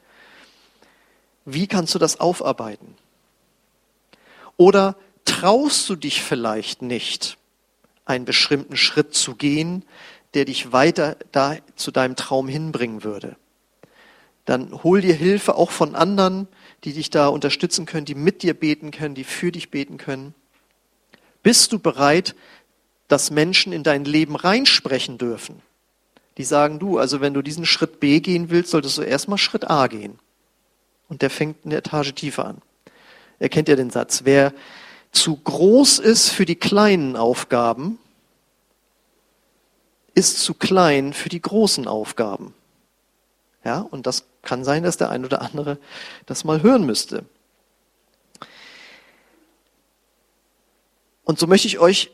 Wie 1.45 1.67
kannst 1.67 1.95
du 1.95 1.99
das 1.99 2.21
aufarbeiten? 2.21 2.97
Oder 4.57 4.97
traust 5.25 5.89
du 5.89 5.97
dich 5.97 6.23
vielleicht 6.23 6.83
nicht, 6.83 7.39
einen 8.05 8.25
bestimmten 8.25 8.77
Schritt 8.77 9.15
zu 9.15 9.35
gehen, 9.35 9.85
der 10.35 10.45
dich 10.45 10.73
weiter 10.73 11.17
da 11.33 11.57
zu 11.77 11.91
deinem 11.91 12.17
Traum 12.17 12.49
hinbringen 12.49 13.05
würde? 13.05 13.37
Dann 14.51 14.83
hol 14.83 15.01
dir 15.01 15.15
Hilfe 15.15 15.55
auch 15.55 15.71
von 15.71 15.95
anderen, 15.95 16.49
die 16.83 16.93
dich 16.93 17.09
da 17.09 17.29
unterstützen 17.29 17.87
können, 17.87 18.05
die 18.05 18.17
mit 18.17 18.43
dir 18.43 18.53
beten 18.53 18.91
können, 18.91 19.15
die 19.15 19.23
für 19.23 19.53
dich 19.53 19.71
beten 19.71 19.97
können. 19.97 20.35
Bist 21.45 21.71
du 21.71 21.79
bereit, 21.79 22.35
dass 23.07 23.31
Menschen 23.31 23.73
in 23.73 23.85
dein 23.85 24.05
Leben 24.05 24.35
reinsprechen 24.35 25.19
dürfen? 25.19 25.63
Die 26.37 26.43
sagen, 26.43 26.81
du, 26.81 26.99
also 26.99 27.21
wenn 27.21 27.33
du 27.33 27.43
diesen 27.43 27.65
Schritt 27.65 28.01
B 28.01 28.19
gehen 28.19 28.51
willst, 28.51 28.73
solltest 28.73 28.99
du 28.99 29.03
erstmal 29.03 29.39
Schritt 29.39 29.71
A 29.71 29.87
gehen. 29.87 30.19
Und 31.09 31.23
der 31.23 31.31
fängt 31.31 31.65
eine 31.65 31.77
Etage 31.77 32.13
tiefer 32.13 32.47
an. 32.47 32.61
Er 33.39 33.51
kennt 33.51 33.69
ja 33.69 33.77
den 33.77 33.91
Satz, 33.91 34.23
wer 34.25 34.53
zu 35.13 35.37
groß 35.37 36.01
ist 36.01 36.31
für 36.31 36.45
die 36.45 36.57
kleinen 36.57 37.15
Aufgaben, 37.15 38.01
ist 40.13 40.41
zu 40.41 40.55
klein 40.55 41.13
für 41.13 41.29
die 41.29 41.41
großen 41.41 41.87
Aufgaben. 41.87 42.53
Ja, 43.65 43.79
und 43.79 44.09
das 44.09 44.25
kann 44.43 44.65
sein, 44.65 44.83
dass 44.83 44.97
der 44.97 45.11
ein 45.11 45.25
oder 45.25 45.43
andere 45.43 45.79
das 46.27 46.45
mal 46.45 46.63
hören 46.63 46.85
müsste. 46.85 47.25
Und 51.25 51.39
so 51.39 51.47
möchte 51.47 51.69
ich 51.69 51.79
euch 51.79 52.11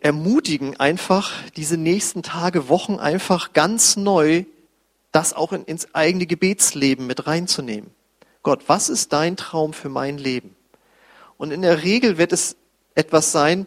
ermutigen, 0.00 0.78
einfach 0.80 1.32
diese 1.56 1.76
nächsten 1.76 2.22
Tage, 2.22 2.68
Wochen 2.68 2.96
einfach 2.96 3.52
ganz 3.52 3.96
neu 3.96 4.44
das 5.12 5.34
auch 5.34 5.52
in, 5.52 5.64
ins 5.64 5.94
eigene 5.94 6.26
Gebetsleben 6.26 7.06
mit 7.06 7.26
reinzunehmen. 7.26 7.90
Gott, 8.42 8.64
was 8.66 8.88
ist 8.88 9.12
dein 9.12 9.36
Traum 9.36 9.72
für 9.72 9.88
mein 9.88 10.18
Leben? 10.18 10.56
Und 11.36 11.52
in 11.52 11.62
der 11.62 11.82
Regel 11.82 12.18
wird 12.18 12.32
es 12.32 12.56
etwas 12.94 13.30
sein, 13.30 13.66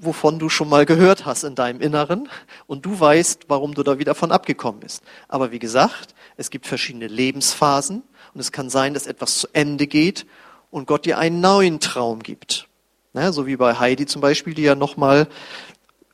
wovon 0.00 0.38
du 0.38 0.48
schon 0.48 0.68
mal 0.68 0.84
gehört 0.84 1.24
hast 1.24 1.44
in 1.44 1.54
deinem 1.54 1.80
Inneren 1.80 2.28
und 2.66 2.84
du 2.84 2.98
weißt, 2.98 3.44
warum 3.48 3.72
du 3.74 3.82
da 3.82 3.98
wieder 3.98 4.14
von 4.14 4.32
abgekommen 4.32 4.80
bist. 4.80 5.02
Aber 5.28 5.52
wie 5.52 5.58
gesagt, 5.58 6.11
es 6.36 6.50
gibt 6.50 6.66
verschiedene 6.66 7.06
Lebensphasen 7.06 8.02
und 8.34 8.40
es 8.40 8.52
kann 8.52 8.70
sein, 8.70 8.94
dass 8.94 9.06
etwas 9.06 9.38
zu 9.38 9.48
Ende 9.52 9.86
geht 9.86 10.26
und 10.70 10.86
Gott 10.86 11.04
dir 11.04 11.18
einen 11.18 11.40
neuen 11.40 11.80
Traum 11.80 12.22
gibt. 12.22 12.68
Ja, 13.14 13.30
so 13.32 13.46
wie 13.46 13.56
bei 13.56 13.78
Heidi 13.78 14.06
zum 14.06 14.22
Beispiel, 14.22 14.54
die 14.54 14.62
ja 14.62 14.74
nochmal, 14.74 15.28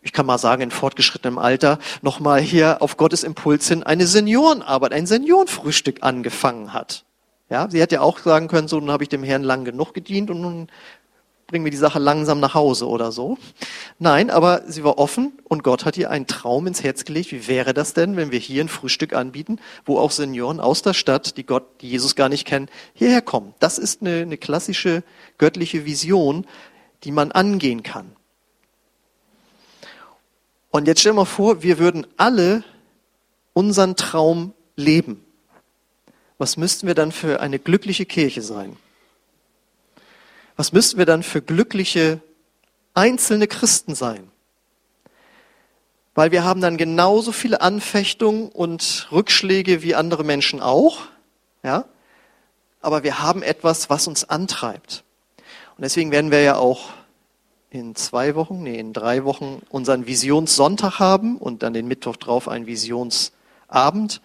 ich 0.02 0.12
kann 0.12 0.26
mal 0.26 0.38
sagen, 0.38 0.62
in 0.62 0.70
fortgeschrittenem 0.72 1.38
Alter, 1.38 1.78
nochmal 2.02 2.40
hier 2.40 2.82
auf 2.82 2.96
Gottes 2.96 3.22
Impuls 3.22 3.68
hin 3.68 3.84
eine 3.84 4.06
Seniorenarbeit, 4.06 4.92
ein 4.92 5.06
Seniorenfrühstück 5.06 6.02
angefangen 6.02 6.72
hat. 6.72 7.04
Ja, 7.50 7.70
sie 7.70 7.80
hätte 7.80 7.96
ja 7.96 8.00
auch 8.02 8.18
sagen 8.18 8.48
können, 8.48 8.68
so, 8.68 8.78
nun 8.78 8.90
habe 8.90 9.04
ich 9.04 9.08
dem 9.08 9.22
Herrn 9.22 9.42
lang 9.42 9.64
genug 9.64 9.94
gedient 9.94 10.28
und 10.28 10.40
nun 10.40 10.68
bringen 11.48 11.64
wir 11.64 11.72
die 11.72 11.78
Sache 11.78 11.98
langsam 11.98 12.40
nach 12.40 12.52
Hause 12.52 12.86
oder 12.86 13.10
so. 13.10 13.38
Nein, 13.98 14.28
aber 14.30 14.62
sie 14.66 14.84
war 14.84 14.98
offen 14.98 15.32
und 15.44 15.64
Gott 15.64 15.86
hat 15.86 15.96
ihr 15.96 16.10
einen 16.10 16.26
Traum 16.26 16.66
ins 16.66 16.84
Herz 16.84 17.06
gelegt. 17.06 17.32
Wie 17.32 17.48
wäre 17.48 17.72
das 17.72 17.94
denn, 17.94 18.16
wenn 18.16 18.30
wir 18.30 18.38
hier 18.38 18.62
ein 18.62 18.68
Frühstück 18.68 19.14
anbieten, 19.14 19.58
wo 19.86 19.98
auch 19.98 20.10
Senioren 20.10 20.60
aus 20.60 20.82
der 20.82 20.92
Stadt, 20.92 21.38
die 21.38 21.46
Gott, 21.46 21.64
die 21.80 21.88
Jesus 21.88 22.14
gar 22.14 22.28
nicht 22.28 22.46
kennen, 22.46 22.68
hierher 22.92 23.22
kommen? 23.22 23.54
Das 23.60 23.78
ist 23.78 24.02
eine, 24.02 24.20
eine 24.20 24.36
klassische 24.36 25.02
göttliche 25.38 25.86
Vision, 25.86 26.46
die 27.04 27.12
man 27.12 27.32
angehen 27.32 27.82
kann. 27.82 28.14
Und 30.70 30.86
jetzt 30.86 31.00
stell 31.00 31.14
mal 31.14 31.24
vor, 31.24 31.62
wir 31.62 31.78
würden 31.78 32.06
alle 32.18 32.62
unseren 33.54 33.96
Traum 33.96 34.52
leben. 34.76 35.24
Was 36.36 36.58
müssten 36.58 36.86
wir 36.86 36.94
dann 36.94 37.10
für 37.10 37.40
eine 37.40 37.58
glückliche 37.58 38.04
Kirche 38.04 38.42
sein? 38.42 38.76
Was 40.58 40.72
müssten 40.72 40.98
wir 40.98 41.06
dann 41.06 41.22
für 41.22 41.40
glückliche 41.40 42.20
einzelne 42.92 43.46
Christen 43.46 43.94
sein? 43.94 44.28
Weil 46.16 46.32
wir 46.32 46.42
haben 46.42 46.60
dann 46.60 46.76
genauso 46.76 47.30
viele 47.30 47.60
Anfechtungen 47.60 48.48
und 48.48 49.06
Rückschläge 49.12 49.82
wie 49.82 49.94
andere 49.94 50.24
Menschen 50.24 50.60
auch, 50.60 51.02
ja? 51.62 51.84
Aber 52.80 53.04
wir 53.04 53.20
haben 53.20 53.42
etwas, 53.42 53.88
was 53.88 54.08
uns 54.08 54.28
antreibt. 54.28 55.04
Und 55.76 55.82
deswegen 55.82 56.10
werden 56.10 56.32
wir 56.32 56.42
ja 56.42 56.56
auch 56.56 56.88
in 57.70 57.94
zwei 57.94 58.34
Wochen, 58.34 58.64
nee, 58.64 58.80
in 58.80 58.92
drei 58.92 59.24
Wochen 59.24 59.62
unseren 59.68 60.08
Visionssonntag 60.08 60.98
haben 60.98 61.36
und 61.36 61.62
dann 61.62 61.72
den 61.72 61.86
Mittwoch 61.86 62.16
drauf 62.16 62.48
einen 62.48 62.66
Visionsabend, 62.66 64.20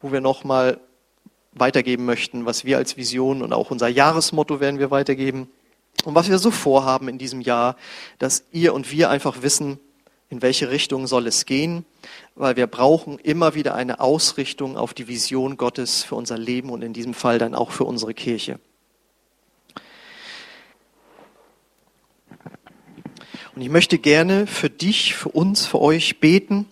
wo 0.00 0.12
wir 0.12 0.20
nochmal 0.20 0.78
weitergeben 1.50 2.04
möchten, 2.04 2.46
was 2.46 2.64
wir 2.64 2.76
als 2.76 2.96
Vision 2.96 3.42
und 3.42 3.52
auch 3.52 3.72
unser 3.72 3.88
Jahresmotto 3.88 4.60
werden 4.60 4.78
wir 4.78 4.92
weitergeben. 4.92 5.48
Und 6.04 6.14
was 6.14 6.28
wir 6.28 6.38
so 6.38 6.50
vorhaben 6.50 7.08
in 7.08 7.18
diesem 7.18 7.40
Jahr, 7.40 7.76
dass 8.18 8.44
ihr 8.50 8.74
und 8.74 8.90
wir 8.90 9.10
einfach 9.10 9.42
wissen, 9.42 9.78
in 10.28 10.40
welche 10.40 10.70
Richtung 10.70 11.06
soll 11.06 11.26
es 11.26 11.44
gehen, 11.44 11.84
weil 12.34 12.56
wir 12.56 12.66
brauchen 12.66 13.18
immer 13.18 13.54
wieder 13.54 13.74
eine 13.74 14.00
Ausrichtung 14.00 14.76
auf 14.78 14.94
die 14.94 15.06
Vision 15.06 15.58
Gottes 15.58 16.04
für 16.04 16.14
unser 16.14 16.38
Leben 16.38 16.70
und 16.70 16.82
in 16.82 16.94
diesem 16.94 17.12
Fall 17.12 17.38
dann 17.38 17.54
auch 17.54 17.70
für 17.70 17.84
unsere 17.84 18.14
Kirche. 18.14 18.58
Und 23.54 23.60
ich 23.60 23.68
möchte 23.68 23.98
gerne 23.98 24.46
für 24.46 24.70
dich, 24.70 25.14
für 25.14 25.28
uns, 25.28 25.66
für 25.66 25.80
euch 25.80 26.18
beten, 26.20 26.66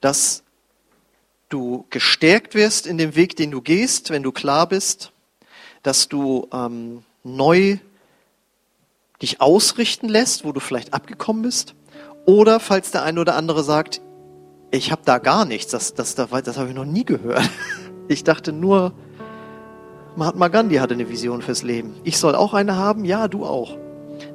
dass 0.00 0.42
du 1.48 1.86
gestärkt 1.90 2.54
wirst 2.54 2.86
in 2.86 2.98
dem 2.98 3.14
Weg, 3.14 3.36
den 3.36 3.52
du 3.52 3.60
gehst, 3.60 4.10
wenn 4.10 4.24
du 4.24 4.32
klar 4.32 4.68
bist, 4.68 5.12
dass 5.84 6.08
du 6.08 6.48
ähm, 6.52 7.04
neu 7.26 7.78
dich 9.20 9.40
ausrichten 9.40 10.08
lässt, 10.08 10.44
wo 10.44 10.52
du 10.52 10.60
vielleicht 10.60 10.94
abgekommen 10.94 11.42
bist. 11.42 11.74
Oder 12.24 12.60
falls 12.60 12.90
der 12.90 13.02
eine 13.02 13.20
oder 13.20 13.36
andere 13.36 13.62
sagt, 13.62 14.00
ich 14.70 14.90
habe 14.90 15.02
da 15.04 15.18
gar 15.18 15.44
nichts, 15.44 15.70
das, 15.70 15.94
das, 15.94 16.14
das, 16.14 16.30
habe 16.30 16.68
ich 16.68 16.74
noch 16.74 16.84
nie 16.84 17.04
gehört. 17.04 17.48
Ich 18.08 18.22
dachte 18.22 18.52
nur, 18.52 18.92
Mahatma 20.14 20.46
Gandhi 20.46 20.76
hatte 20.76 20.94
eine 20.94 21.08
Vision 21.08 21.42
fürs 21.42 21.64
Leben. 21.64 21.96
Ich 22.04 22.18
soll 22.18 22.36
auch 22.36 22.54
eine 22.54 22.76
haben? 22.76 23.04
Ja, 23.04 23.26
du 23.26 23.44
auch. 23.44 23.76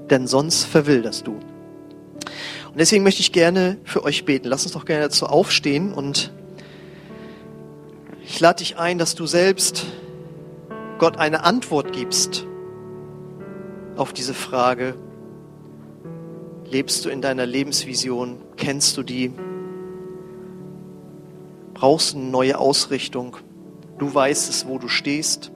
Denn 0.10 0.28
sonst 0.28 0.66
verwilderst 0.66 1.26
du. 1.26 1.36
Und 1.36 2.78
deswegen 2.78 3.06
möchte 3.06 3.22
ich 3.22 3.32
gerne 3.32 3.78
für 3.86 4.04
euch 4.04 4.26
beten. 4.26 4.50
Lass 4.50 4.64
uns 4.64 4.74
doch 4.74 4.84
gerne 4.84 5.04
dazu 5.04 5.26
aufstehen 5.26 5.94
und 5.94 6.34
ich 8.26 8.38
lade 8.42 8.58
dich 8.58 8.78
ein, 8.78 8.98
dass 8.98 9.16
du 9.16 9.26
selbst 9.26 9.86
Gott 10.98 11.16
eine 11.16 11.46
Antwort 11.46 11.94
gibst 11.94 12.46
auf 13.96 14.14
diese 14.14 14.34
Frage, 14.34 14.96
lebst 16.66 17.06
du 17.06 17.10
in 17.10 17.22
deiner 17.22 17.46
Lebensvision, 17.46 18.38
kennst 18.56 18.98
du 18.98 19.04
die, 19.04 19.34
brauchst 21.74 22.16
eine 22.16 22.26
neue 22.26 22.58
Ausrichtung, 22.58 23.38
du 23.98 24.14
weißt 24.14 24.50
es, 24.50 24.68
wo 24.68 24.78
du 24.78 24.88
stehst. 24.88 25.52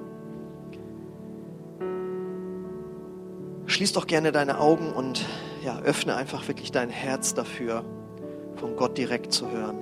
Schließ 3.67 3.93
doch 3.93 4.08
gerne 4.08 4.32
deine 4.32 4.60
Augen 4.60 4.91
und 4.91 5.26
ja, 5.63 5.80
öffne 5.80 6.15
einfach 6.15 6.48
wirklich 6.48 6.71
dein 6.71 6.89
Herz 6.89 7.34
dafür, 7.34 7.84
von 8.56 8.76
Gott 8.76 8.98
direkt 8.98 9.34
zu 9.34 9.50
hören. 9.50 9.78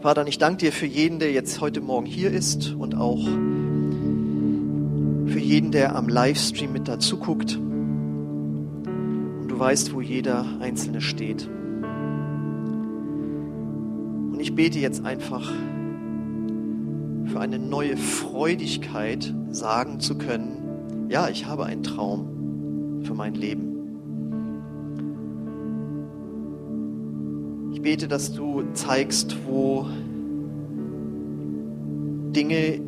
Vater, 0.00 0.26
ich 0.26 0.38
danke 0.38 0.58
dir 0.58 0.72
für 0.72 0.86
jeden, 0.86 1.18
der 1.20 1.30
jetzt 1.32 1.60
heute 1.60 1.80
Morgen 1.80 2.06
hier 2.06 2.30
ist 2.32 2.72
und 2.72 2.96
auch 2.96 3.20
jeden, 5.52 5.70
der 5.70 5.94
am 5.96 6.08
Livestream 6.08 6.72
mit 6.72 6.88
dazu 6.88 7.18
guckt. 7.18 7.56
Und 7.56 9.48
du 9.48 9.58
weißt, 9.58 9.92
wo 9.92 10.00
jeder 10.00 10.46
Einzelne 10.60 11.02
steht. 11.02 11.46
Und 14.32 14.38
ich 14.40 14.54
bete 14.54 14.78
jetzt 14.78 15.04
einfach 15.04 15.52
für 17.26 17.38
eine 17.38 17.58
neue 17.58 17.98
Freudigkeit 17.98 19.34
sagen 19.50 20.00
zu 20.00 20.16
können, 20.16 21.10
ja, 21.10 21.28
ich 21.28 21.44
habe 21.44 21.66
einen 21.66 21.82
Traum 21.82 23.02
für 23.02 23.12
mein 23.12 23.34
Leben. 23.34 23.68
Ich 27.74 27.82
bete, 27.82 28.08
dass 28.08 28.32
du 28.32 28.62
zeigst, 28.72 29.36
wo 29.46 29.84
Dinge 32.34 32.80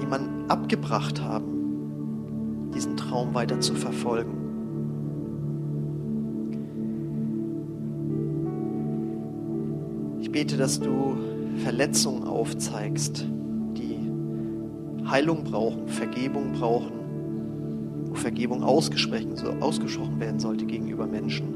jemanden 0.00 0.48
abgebracht 0.48 1.20
haben 1.20 1.55
diesen 2.76 2.96
Traum 2.98 3.32
weiter 3.32 3.58
zu 3.58 3.74
verfolgen. 3.74 4.36
Ich 10.20 10.30
bete, 10.30 10.58
dass 10.58 10.78
du 10.78 11.16
Verletzungen 11.64 12.24
aufzeigst, 12.24 13.24
die 13.78 15.08
Heilung 15.08 15.44
brauchen, 15.44 15.88
Vergebung 15.88 16.52
brauchen, 16.52 16.92
wo 18.10 18.14
Vergebung 18.14 18.62
ausgesprochen, 18.62 19.36
so 19.36 19.48
ausgesprochen 19.60 20.20
werden 20.20 20.38
sollte 20.38 20.66
gegenüber 20.66 21.06
Menschen. 21.06 21.54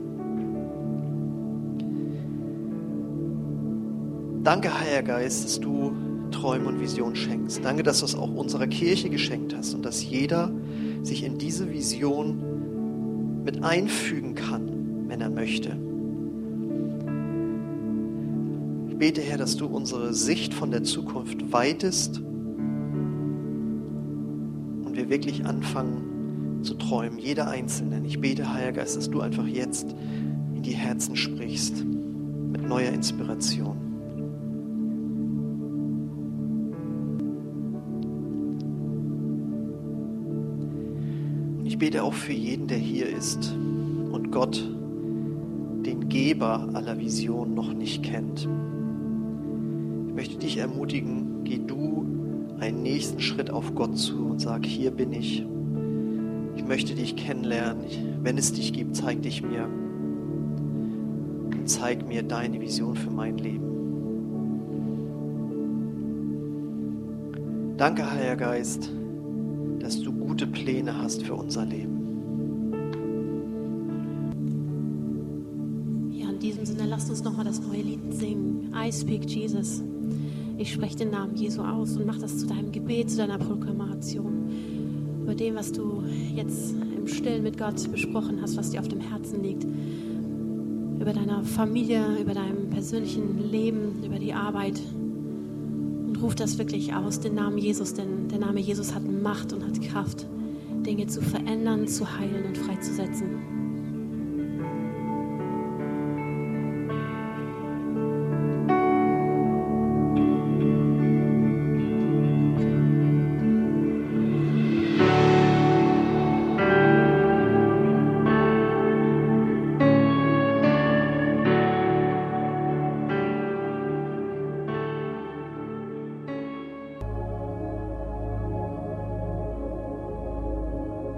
Danke, 4.42 4.72
Heiliger 4.80 5.02
Geist, 5.02 5.44
dass 5.44 5.60
du 5.60 5.92
Träume 6.30 6.68
und 6.68 6.80
Visionen 6.80 7.14
schenkst. 7.14 7.62
Danke, 7.62 7.82
dass 7.82 7.98
du 7.98 8.06
es 8.06 8.14
auch 8.14 8.32
unserer 8.34 8.66
Kirche 8.68 9.10
geschenkt 9.10 9.54
hast 9.54 9.74
und 9.74 9.84
dass 9.84 10.02
jeder 10.02 10.50
sich 11.02 11.24
in 11.24 11.38
diese 11.38 11.70
Vision 11.70 13.42
mit 13.44 13.62
einfügen 13.64 14.34
kann, 14.34 15.08
wenn 15.08 15.20
er 15.20 15.30
möchte. 15.30 15.76
Ich 18.88 18.96
bete, 18.96 19.20
Herr, 19.20 19.38
dass 19.38 19.56
du 19.56 19.66
unsere 19.66 20.12
Sicht 20.12 20.52
von 20.52 20.70
der 20.70 20.82
Zukunft 20.82 21.52
weitest 21.52 22.18
und 24.84 24.92
wir 24.94 25.08
wirklich 25.08 25.46
anfangen 25.46 26.60
zu 26.62 26.74
träumen, 26.74 27.18
jeder 27.18 27.48
Einzelne. 27.48 28.02
Ich 28.06 28.20
bete, 28.20 28.52
Heiliger 28.52 28.72
Geist, 28.72 28.96
dass 28.96 29.08
du 29.10 29.20
einfach 29.20 29.46
jetzt 29.46 29.94
in 30.54 30.62
die 30.62 30.74
Herzen 30.74 31.16
sprichst 31.16 31.84
mit 31.84 32.68
neuer 32.68 32.90
Inspiration. 32.90 33.89
Bete 41.80 42.04
auch 42.04 42.12
für 42.12 42.34
jeden, 42.34 42.68
der 42.68 42.78
hier 42.78 43.08
ist 43.08 43.52
und 43.52 44.30
Gott 44.30 44.62
den 45.86 46.10
Geber 46.10 46.68
aller 46.74 46.98
Visionen 46.98 47.54
noch 47.54 47.72
nicht 47.72 48.02
kennt. 48.02 48.46
Ich 50.06 50.14
möchte 50.14 50.36
dich 50.36 50.58
ermutigen, 50.58 51.42
geh 51.44 51.58
du 51.58 52.06
einen 52.60 52.82
nächsten 52.82 53.20
Schritt 53.20 53.50
auf 53.50 53.74
Gott 53.74 53.96
zu 53.96 54.26
und 54.26 54.42
sag, 54.42 54.66
hier 54.66 54.90
bin 54.90 55.14
ich. 55.14 55.46
Ich 56.54 56.66
möchte 56.66 56.94
dich 56.94 57.16
kennenlernen. 57.16 57.86
Wenn 58.22 58.36
es 58.36 58.52
dich 58.52 58.74
gibt, 58.74 58.94
zeig 58.94 59.22
dich 59.22 59.42
mir. 59.42 59.64
Und 59.64 61.62
zeig 61.64 62.06
mir 62.06 62.22
deine 62.22 62.60
Vision 62.60 62.94
für 62.94 63.10
mein 63.10 63.38
Leben. 63.38 63.70
Danke, 67.78 68.12
Heiliger 68.12 68.36
Geist, 68.36 68.90
dass 69.80 70.00
du 70.00 70.12
gute 70.12 70.46
Pläne 70.46 70.96
hast 70.96 71.22
für 71.22 71.34
unser 71.34 71.64
Leben. 71.64 71.98
Ja, 76.12 76.30
in 76.30 76.38
diesem 76.38 76.64
Sinne, 76.64 76.86
lasst 76.86 77.10
uns 77.10 77.24
nochmal 77.24 77.44
das 77.44 77.60
neue 77.60 77.82
Lied 77.82 78.12
singen. 78.12 78.72
I 78.74 78.92
speak 78.92 79.24
Jesus. 79.28 79.82
Ich 80.58 80.72
spreche 80.72 80.96
den 80.96 81.10
Namen 81.10 81.34
Jesu 81.36 81.62
aus 81.62 81.96
und 81.96 82.06
mach 82.06 82.18
das 82.18 82.36
zu 82.38 82.46
deinem 82.46 82.70
Gebet, 82.70 83.10
zu 83.10 83.16
deiner 83.16 83.38
Proklamation. 83.38 84.50
Über 85.22 85.34
dem, 85.34 85.54
was 85.54 85.72
du 85.72 86.02
jetzt 86.34 86.74
im 86.96 87.08
Stillen 87.08 87.42
mit 87.42 87.56
Gott 87.56 87.90
besprochen 87.90 88.40
hast, 88.42 88.56
was 88.58 88.70
dir 88.70 88.80
auf 88.80 88.88
dem 88.88 89.00
Herzen 89.00 89.42
liegt. 89.42 89.64
Über 91.00 91.14
deiner 91.14 91.42
Familie, 91.44 92.04
über 92.20 92.34
deinem 92.34 92.68
persönlichen 92.68 93.50
Leben, 93.50 94.04
über 94.04 94.18
die 94.18 94.34
Arbeit. 94.34 94.78
Ruf 96.20 96.34
das 96.34 96.58
wirklich 96.58 96.94
aus, 96.94 97.20
den 97.20 97.34
Namen 97.34 97.58
Jesus, 97.58 97.94
denn 97.94 98.28
der 98.28 98.40
Name 98.40 98.60
Jesus 98.60 98.94
hat 98.94 99.02
Macht 99.02 99.52
und 99.52 99.64
hat 99.64 99.80
Kraft, 99.80 100.26
Dinge 100.84 101.06
zu 101.06 101.22
verändern, 101.22 101.88
zu 101.88 102.18
heilen 102.18 102.44
und 102.46 102.58
freizusetzen. 102.58 103.69